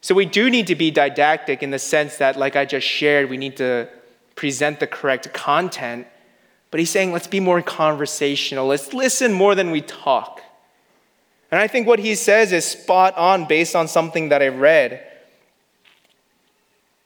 So 0.00 0.14
we 0.14 0.24
do 0.24 0.48
need 0.48 0.66
to 0.68 0.74
be 0.74 0.90
didactic 0.90 1.62
in 1.62 1.70
the 1.70 1.78
sense 1.78 2.16
that, 2.16 2.38
like 2.38 2.56
I 2.56 2.64
just 2.64 2.86
shared, 2.86 3.28
we 3.28 3.36
need 3.36 3.56
to 3.58 3.88
present 4.34 4.80
the 4.80 4.86
correct 4.86 5.32
content. 5.34 6.06
But 6.70 6.80
he's 6.80 6.90
saying, 6.90 7.12
let's 7.12 7.26
be 7.26 7.40
more 7.40 7.60
conversational. 7.60 8.66
Let's 8.66 8.94
listen 8.94 9.32
more 9.32 9.54
than 9.54 9.70
we 9.70 9.82
talk. 9.82 10.40
And 11.50 11.60
I 11.60 11.66
think 11.66 11.86
what 11.86 11.98
he 11.98 12.14
says 12.14 12.52
is 12.52 12.64
spot 12.64 13.16
on 13.16 13.46
based 13.46 13.74
on 13.74 13.88
something 13.88 14.28
that 14.28 14.40
I 14.40 14.48
read. 14.48 15.06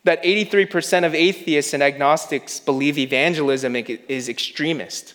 That 0.04 0.22
83% 0.22 1.06
of 1.06 1.14
atheists 1.14 1.72
and 1.72 1.82
agnostics 1.82 2.60
believe 2.60 2.98
evangelism 2.98 3.74
is 3.74 4.28
extremist. 4.28 5.14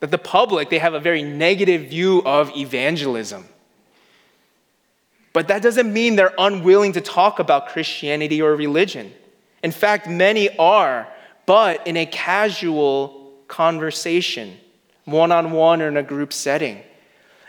That 0.00 0.10
the 0.10 0.18
public, 0.18 0.68
they 0.68 0.78
have 0.78 0.92
a 0.92 1.00
very 1.00 1.22
negative 1.22 1.88
view 1.88 2.22
of 2.26 2.54
evangelism. 2.54 3.48
But 5.32 5.48
that 5.48 5.62
doesn't 5.62 5.92
mean 5.92 6.16
they're 6.16 6.34
unwilling 6.38 6.92
to 6.92 7.00
talk 7.00 7.38
about 7.38 7.68
Christianity 7.68 8.42
or 8.42 8.54
religion. 8.54 9.12
In 9.62 9.70
fact, 9.70 10.08
many 10.08 10.56
are, 10.58 11.08
but 11.46 11.86
in 11.86 11.96
a 11.96 12.06
casual 12.06 13.32
conversation, 13.48 14.56
one 15.04 15.32
on 15.32 15.52
one 15.52 15.80
or 15.80 15.88
in 15.88 15.96
a 15.96 16.02
group 16.02 16.32
setting. 16.32 16.82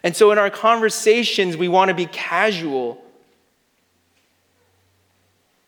And 0.04 0.16
so 0.16 0.32
in 0.32 0.38
our 0.38 0.50
conversations, 0.50 1.58
we 1.58 1.68
want 1.68 1.90
to 1.90 1.96
be 1.96 2.06
casual. 2.06 3.02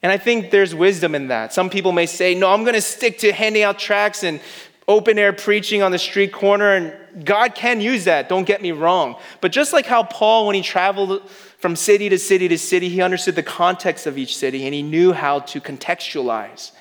And 0.04 0.12
I 0.12 0.18
think 0.18 0.52
there's 0.52 0.76
wisdom 0.76 1.16
in 1.16 1.30
that. 1.30 1.54
Some 1.54 1.70
people 1.70 1.92
may 1.92 2.06
say, 2.06 2.36
no, 2.36 2.52
I'm 2.52 2.64
going 2.64 2.76
to 2.76 2.82
stick 2.82 3.20
to 3.20 3.32
handing 3.32 3.64
out 3.64 3.80
tracts 3.80 4.24
and 4.24 4.40
open 4.88 5.18
air 5.18 5.34
preaching 5.34 5.82
on 5.82 5.92
the 5.92 5.98
street 5.98 6.32
corner. 6.32 6.76
And 6.76 7.26
God 7.26 7.56
can 7.56 7.82
use 7.82 8.06
that, 8.06 8.30
don't 8.30 8.46
get 8.46 8.62
me 8.62 8.72
wrong. 8.72 9.16
But 9.42 9.52
just 9.52 9.74
like 9.74 9.86
how 9.86 10.04
Paul, 10.04 10.48
when 10.48 10.56
he 10.56 10.62
traveled 10.62 11.28
from 11.66 11.76
city 11.76 12.10
to 12.10 12.20
city 12.20 12.48
to 12.48 12.60
city, 12.60 12.90
he 12.90 13.02
understood 13.02 13.36
the 13.36 13.42
context 13.42 14.06
of 14.06 14.20
each 14.20 14.38
city 14.38 14.66
and 14.66 14.74
he 14.76 14.84
knew 14.84 15.14
how 15.14 15.40
to 15.40 15.60
contextualize 15.60 16.74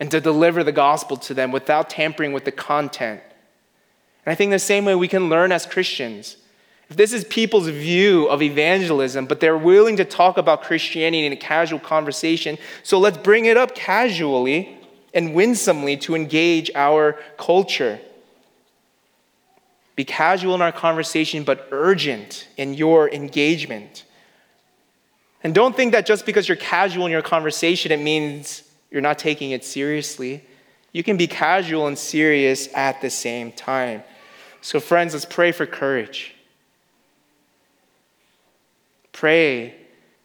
and 0.00 0.10
to 0.10 0.20
deliver 0.20 0.64
the 0.64 0.72
gospel 0.72 1.16
to 1.16 1.32
them 1.32 1.52
without 1.52 1.88
tampering 1.88 2.32
with 2.32 2.44
the 2.44 2.50
content. 2.50 3.20
And 4.26 4.32
I 4.32 4.34
think 4.34 4.50
the 4.50 4.58
same 4.58 4.84
way 4.84 4.96
we 4.96 5.06
can 5.06 5.28
learn 5.28 5.52
as 5.52 5.64
Christians. 5.64 6.38
If 6.88 6.96
this 6.96 7.12
is 7.12 7.22
people's 7.22 7.68
view 7.68 8.26
of 8.26 8.42
evangelism, 8.42 9.26
but 9.26 9.38
they're 9.38 9.56
willing 9.56 9.96
to 9.98 10.04
talk 10.04 10.38
about 10.38 10.64
Christianity 10.64 11.24
in 11.24 11.32
a 11.32 11.36
casual 11.36 11.78
conversation, 11.78 12.58
so 12.82 12.98
let's 12.98 13.18
bring 13.18 13.44
it 13.44 13.56
up 13.56 13.76
casually 13.76 14.76
and 15.14 15.36
winsomely 15.36 15.96
to 15.98 16.16
engage 16.16 16.68
our 16.74 17.12
culture. 17.36 18.00
Be 20.00 20.04
casual 20.04 20.54
in 20.54 20.62
our 20.62 20.72
conversation, 20.72 21.44
but 21.44 21.68
urgent 21.72 22.48
in 22.56 22.72
your 22.72 23.10
engagement. 23.10 24.06
And 25.44 25.54
don't 25.54 25.76
think 25.76 25.92
that 25.92 26.06
just 26.06 26.24
because 26.24 26.48
you're 26.48 26.56
casual 26.56 27.04
in 27.04 27.12
your 27.12 27.20
conversation, 27.20 27.92
it 27.92 28.00
means 28.00 28.62
you're 28.90 29.02
not 29.02 29.18
taking 29.18 29.50
it 29.50 29.62
seriously. 29.62 30.42
You 30.92 31.02
can 31.02 31.18
be 31.18 31.26
casual 31.26 31.86
and 31.86 31.98
serious 31.98 32.66
at 32.74 33.02
the 33.02 33.10
same 33.10 33.52
time. 33.52 34.02
So, 34.62 34.80
friends, 34.80 35.12
let's 35.12 35.26
pray 35.26 35.52
for 35.52 35.66
courage. 35.66 36.34
Pray 39.12 39.74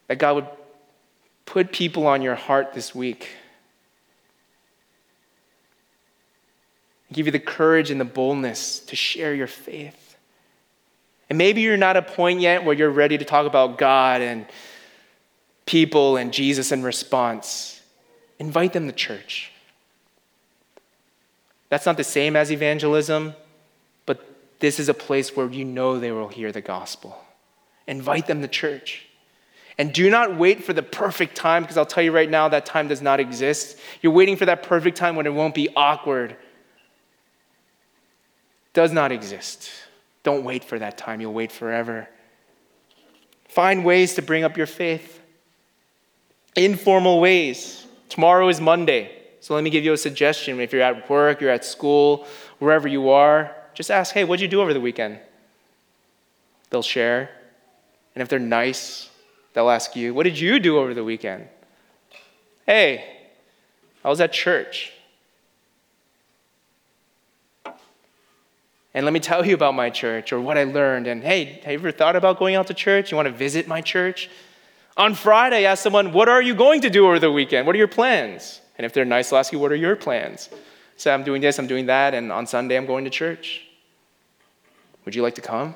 that 0.07 0.19
God 0.19 0.35
would 0.35 0.47
put 1.45 1.73
people 1.73 2.07
on 2.07 2.21
your 2.21 2.35
heart 2.35 2.71
this 2.71 2.95
week 2.95 3.27
give 7.13 7.25
you 7.25 7.31
the 7.31 7.39
courage 7.39 7.91
and 7.91 7.99
the 7.99 8.05
boldness 8.05 8.79
to 8.79 8.95
share 8.95 9.33
your 9.33 9.47
faith. 9.47 10.17
And 11.29 11.37
maybe 11.37 11.61
you're 11.61 11.77
not 11.77 11.97
at 11.97 12.09
a 12.09 12.13
point 12.13 12.39
yet 12.39 12.63
where 12.63 12.75
you're 12.75 12.89
ready 12.89 13.17
to 13.17 13.25
talk 13.25 13.45
about 13.45 13.77
God 13.77 14.21
and 14.21 14.45
people 15.65 16.17
and 16.17 16.31
Jesus 16.31 16.71
in 16.71 16.83
response. 16.83 17.81
Invite 18.37 18.73
them 18.73 18.87
to 18.87 18.93
church. 18.93 19.51
That's 21.69 21.85
not 21.85 21.97
the 21.97 22.03
same 22.03 22.35
as 22.35 22.51
evangelism, 22.51 23.33
but 24.05 24.23
this 24.59 24.79
is 24.79 24.87
a 24.87 24.93
place 24.93 25.35
where 25.35 25.49
you 25.49 25.65
know 25.65 25.99
they 25.99 26.11
will 26.11 26.27
hear 26.27 26.51
the 26.51 26.61
gospel. 26.61 27.17
Invite 27.87 28.27
them 28.27 28.41
to 28.41 28.47
church. 28.47 29.07
And 29.77 29.91
do 29.91 30.09
not 30.09 30.37
wait 30.37 30.63
for 30.63 30.73
the 30.73 30.83
perfect 30.83 31.35
time, 31.35 31.63
because 31.63 31.75
I'll 31.75 31.85
tell 31.85 32.03
you 32.03 32.11
right 32.11 32.29
now, 32.29 32.47
that 32.49 32.65
time 32.65 32.87
does 32.87 33.01
not 33.01 33.19
exist. 33.19 33.77
You're 34.01 34.13
waiting 34.13 34.37
for 34.37 34.45
that 34.45 34.63
perfect 34.63 34.95
time 34.95 35.15
when 35.15 35.25
it 35.25 35.33
won't 35.33 35.55
be 35.55 35.69
awkward, 35.75 36.37
does 38.75 38.91
not 38.91 39.11
exist. 39.11 39.71
Don't 40.21 40.43
wait 40.43 40.63
for 40.63 40.77
that 40.77 40.97
time, 40.97 41.21
you'll 41.21 41.33
wait 41.33 41.51
forever. 41.51 42.07
Find 43.47 43.83
ways 43.83 44.15
to 44.15 44.21
bring 44.21 44.43
up 44.43 44.57
your 44.57 44.67
faith. 44.67 45.21
Informal 46.55 47.19
ways. 47.19 47.87
Tomorrow 48.09 48.49
is 48.49 48.61
Monday. 48.61 49.11
So 49.39 49.55
let 49.55 49.63
me 49.63 49.69
give 49.69 49.83
you 49.83 49.93
a 49.93 49.97
suggestion. 49.97 50.59
If 50.59 50.73
you're 50.73 50.81
at 50.81 51.09
work, 51.09 51.41
you're 51.41 51.51
at 51.51 51.63
school, 51.63 52.27
wherever 52.59 52.87
you 52.87 53.09
are, 53.09 53.55
just 53.73 53.89
ask, 53.89 54.13
hey, 54.13 54.23
what'd 54.23 54.41
you 54.41 54.47
do 54.47 54.61
over 54.61 54.73
the 54.73 54.81
weekend? 54.81 55.19
They'll 56.69 56.81
share. 56.81 57.29
And 58.13 58.21
if 58.21 58.27
they're 58.27 58.39
nice, 58.39 59.09
they'll 59.53 59.69
ask 59.69 59.95
you, 59.95 60.13
what 60.13 60.23
did 60.23 60.39
you 60.39 60.59
do 60.59 60.77
over 60.79 60.93
the 60.93 61.03
weekend? 61.03 61.47
Hey, 62.65 63.05
I 64.03 64.09
was 64.09 64.19
at 64.19 64.33
church. 64.33 64.91
And 68.95 69.03
let 69.03 69.11
me 69.11 69.19
tell 69.19 69.45
you 69.45 69.53
about 69.53 69.75
my 69.75 69.89
church 69.89 70.31
or 70.31 70.39
what 70.39 70.57
I 70.57 70.63
learned. 70.63 71.05
And 71.05 71.21
hey, 71.21 71.59
have 71.65 71.73
you 71.73 71.79
ever 71.79 71.91
thought 71.91 72.15
about 72.15 72.39
going 72.39 72.55
out 72.55 72.67
to 72.67 72.73
church? 72.73 73.11
You 73.11 73.17
want 73.17 73.27
to 73.27 73.33
visit 73.33 73.67
my 73.67 73.81
church? 73.81 74.29
On 74.95 75.13
Friday, 75.13 75.65
ask 75.65 75.83
someone, 75.83 76.13
What 76.13 76.29
are 76.29 76.41
you 76.41 76.55
going 76.55 76.79
to 76.79 76.89
do 76.89 77.05
over 77.05 77.19
the 77.19 77.29
weekend? 77.29 77.67
What 77.67 77.75
are 77.75 77.77
your 77.77 77.89
plans? 77.89 78.61
And 78.77 78.85
if 78.85 78.93
they're 78.93 79.03
nice, 79.03 79.29
they'll 79.29 79.39
ask 79.39 79.51
you, 79.51 79.59
What 79.59 79.73
are 79.73 79.75
your 79.75 79.97
plans? 79.97 80.49
Say, 80.95 81.13
I'm 81.13 81.25
doing 81.25 81.41
this, 81.41 81.59
I'm 81.59 81.67
doing 81.67 81.87
that, 81.87 82.13
and 82.13 82.31
on 82.31 82.47
Sunday, 82.47 82.77
I'm 82.77 82.85
going 82.85 83.03
to 83.03 83.09
church. 83.09 83.67
Would 85.03 85.13
you 85.13 85.21
like 85.21 85.35
to 85.35 85.41
come? 85.41 85.75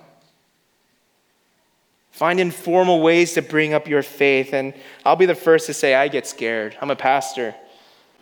Find 2.12 2.40
informal 2.40 3.02
ways 3.02 3.34
to 3.34 3.42
bring 3.42 3.74
up 3.74 3.86
your 3.90 4.02
faith. 4.02 4.54
And 4.54 4.74
I'll 5.06 5.18
be 5.18 5.26
the 5.26 5.36
first 5.36 5.66
to 5.68 5.74
say, 5.74 5.94
I 5.94 6.08
get 6.08 6.26
scared. 6.26 6.78
I'm 6.82 6.90
a 6.90 6.96
pastor. 6.96 7.54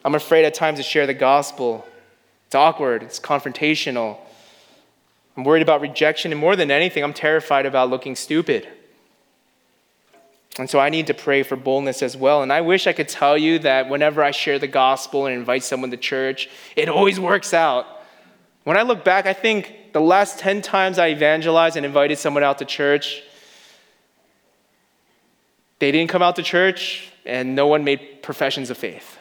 I'm 0.04 0.16
afraid 0.16 0.44
at 0.44 0.56
times 0.56 0.80
to 0.80 0.84
share 0.84 1.06
the 1.06 1.14
gospel. 1.14 1.86
It's 2.48 2.56
awkward, 2.56 3.04
it's 3.04 3.20
confrontational. 3.20 4.18
I'm 5.38 5.44
worried 5.44 5.62
about 5.62 5.82
rejection, 5.82 6.32
and 6.32 6.42
more 6.42 6.56
than 6.56 6.72
anything, 6.72 7.04
I'm 7.04 7.14
terrified 7.14 7.68
about 7.68 7.92
looking 7.92 8.16
stupid. 8.16 8.68
And 10.58 10.68
so 10.68 10.80
I 10.80 10.90
need 10.90 11.06
to 11.08 11.14
pray 11.14 11.44
for 11.44 11.56
boldness 11.56 12.02
as 12.02 12.18
well. 12.18 12.42
And 12.42 12.52
I 12.52 12.62
wish 12.62 12.88
I 12.88 12.94
could 12.94 13.08
tell 13.08 13.38
you 13.38 13.60
that 13.60 13.88
whenever 13.88 14.24
I 14.24 14.32
share 14.32 14.58
the 14.58 14.68
gospel 14.68 15.28
and 15.28 15.36
invite 15.36 15.64
someone 15.64 15.92
to 15.92 15.98
church, 15.98 16.50
it 16.76 16.90
always 16.90 17.20
works 17.20 17.54
out. 17.54 17.86
When 18.64 18.76
I 18.76 18.82
look 18.82 19.06
back, 19.06 19.28
I 19.28 19.34
think 19.34 19.94
the 19.94 20.02
last 20.02 20.40
10 20.40 20.64
times 20.64 20.98
I 20.98 21.12
evangelized 21.12 21.78
and 21.78 21.86
invited 21.86 22.18
someone 22.18 22.44
out 22.44 22.58
to 22.58 22.66
church, 22.66 23.22
they 25.78 25.92
didn't 25.92 26.10
come 26.10 26.24
out 26.24 26.36
to 26.38 26.44
church 26.44 27.12
and 27.24 27.56
no 27.56 27.68
one 27.68 27.84
made 27.84 28.24
professions 28.24 28.72
of 28.72 28.78
faith. 28.78 29.20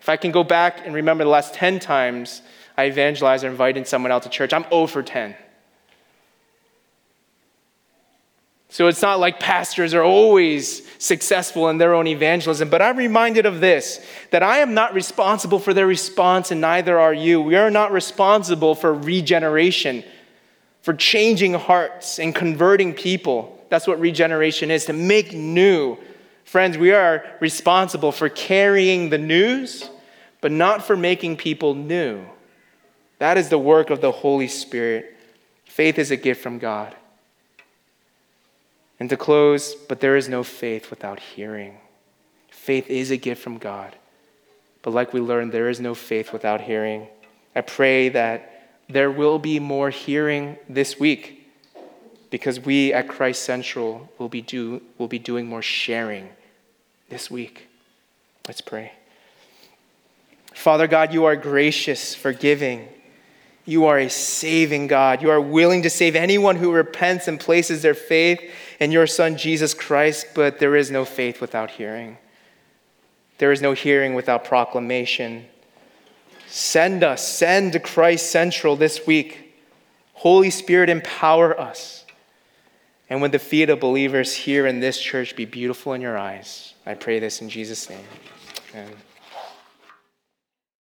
If 0.00 0.08
I 0.08 0.16
can 0.16 0.30
go 0.30 0.44
back 0.44 0.86
and 0.86 0.94
remember 0.94 1.24
the 1.24 1.30
last 1.30 1.54
10 1.54 1.80
times 1.80 2.42
I 2.76 2.84
evangelize 2.84 3.44
or 3.44 3.48
invited 3.48 3.86
someone 3.86 4.12
out 4.12 4.22
to 4.22 4.28
church, 4.28 4.52
I'm 4.52 4.64
0 4.70 4.86
for 4.86 5.02
10. 5.02 5.34
So 8.72 8.86
it's 8.86 9.02
not 9.02 9.20
like 9.20 9.38
pastors 9.38 9.92
are 9.92 10.02
always 10.02 10.82
successful 10.98 11.68
in 11.68 11.76
their 11.76 11.92
own 11.92 12.06
evangelism, 12.06 12.70
but 12.70 12.80
I'm 12.80 12.96
reminded 12.96 13.44
of 13.44 13.60
this 13.60 14.02
that 14.30 14.42
I 14.42 14.60
am 14.60 14.72
not 14.72 14.94
responsible 14.94 15.58
for 15.58 15.74
their 15.74 15.86
response, 15.86 16.50
and 16.50 16.62
neither 16.62 16.98
are 16.98 17.12
you. 17.12 17.42
We 17.42 17.54
are 17.56 17.70
not 17.70 17.92
responsible 17.92 18.74
for 18.74 18.94
regeneration, 18.94 20.02
for 20.80 20.94
changing 20.94 21.52
hearts 21.52 22.18
and 22.18 22.34
converting 22.34 22.94
people. 22.94 23.62
That's 23.68 23.86
what 23.86 24.00
regeneration 24.00 24.70
is 24.70 24.86
to 24.86 24.94
make 24.94 25.34
new. 25.34 25.98
Friends, 26.44 26.78
we 26.78 26.92
are 26.92 27.26
responsible 27.40 28.10
for 28.10 28.30
carrying 28.30 29.10
the 29.10 29.18
news, 29.18 29.90
but 30.40 30.50
not 30.50 30.82
for 30.82 30.96
making 30.96 31.36
people 31.36 31.74
new. 31.74 32.24
That 33.22 33.38
is 33.38 33.50
the 33.50 33.56
work 33.56 33.90
of 33.90 34.00
the 34.00 34.10
Holy 34.10 34.48
Spirit. 34.48 35.16
Faith 35.64 35.96
is 35.96 36.10
a 36.10 36.16
gift 36.16 36.42
from 36.42 36.58
God. 36.58 36.96
And 38.98 39.08
to 39.10 39.16
close, 39.16 39.76
but 39.76 40.00
there 40.00 40.16
is 40.16 40.28
no 40.28 40.42
faith 40.42 40.90
without 40.90 41.20
hearing. 41.20 41.76
Faith 42.50 42.90
is 42.90 43.12
a 43.12 43.16
gift 43.16 43.40
from 43.40 43.58
God. 43.58 43.94
But 44.82 44.90
like 44.90 45.12
we 45.12 45.20
learned, 45.20 45.52
there 45.52 45.68
is 45.68 45.78
no 45.78 45.94
faith 45.94 46.32
without 46.32 46.62
hearing. 46.62 47.06
I 47.54 47.60
pray 47.60 48.08
that 48.08 48.72
there 48.88 49.12
will 49.12 49.38
be 49.38 49.60
more 49.60 49.90
hearing 49.90 50.56
this 50.68 50.98
week 50.98 51.46
because 52.28 52.58
we 52.58 52.92
at 52.92 53.06
Christ 53.06 53.44
Central 53.44 54.10
will 54.18 54.30
be, 54.30 54.42
do, 54.42 54.82
will 54.98 55.06
be 55.06 55.20
doing 55.20 55.46
more 55.46 55.62
sharing 55.62 56.28
this 57.08 57.30
week. 57.30 57.68
Let's 58.48 58.60
pray. 58.60 58.94
Father 60.52 60.88
God, 60.88 61.14
you 61.14 61.24
are 61.26 61.36
gracious, 61.36 62.16
forgiving, 62.16 62.88
you 63.64 63.86
are 63.86 63.98
a 63.98 64.10
saving 64.10 64.88
God. 64.88 65.22
You 65.22 65.30
are 65.30 65.40
willing 65.40 65.82
to 65.82 65.90
save 65.90 66.16
anyone 66.16 66.56
who 66.56 66.72
repents 66.72 67.28
and 67.28 67.38
places 67.38 67.82
their 67.82 67.94
faith 67.94 68.40
in 68.80 68.90
your 68.90 69.06
Son, 69.06 69.36
Jesus 69.36 69.72
Christ, 69.72 70.28
but 70.34 70.58
there 70.58 70.74
is 70.74 70.90
no 70.90 71.04
faith 71.04 71.40
without 71.40 71.70
hearing. 71.70 72.18
There 73.38 73.52
is 73.52 73.62
no 73.62 73.72
hearing 73.72 74.14
without 74.14 74.44
proclamation. 74.44 75.46
Send 76.48 77.02
us, 77.04 77.26
send 77.26 77.72
to 77.72 77.80
Christ 77.80 78.30
Central 78.30 78.76
this 78.76 79.06
week. 79.06 79.54
Holy 80.14 80.50
Spirit, 80.50 80.88
empower 80.88 81.58
us. 81.58 82.04
And 83.08 83.20
when 83.20 83.30
the 83.30 83.38
feet 83.38 83.70
of 83.70 83.80
believers 83.80 84.34
here 84.34 84.66
in 84.66 84.80
this 84.80 85.00
church 85.00 85.36
be 85.36 85.44
beautiful 85.44 85.92
in 85.92 86.00
your 86.00 86.18
eyes, 86.18 86.74
I 86.86 86.94
pray 86.94 87.18
this 87.18 87.40
in 87.40 87.48
Jesus' 87.48 87.88
name. 87.90 88.04
Amen. 88.74 89.11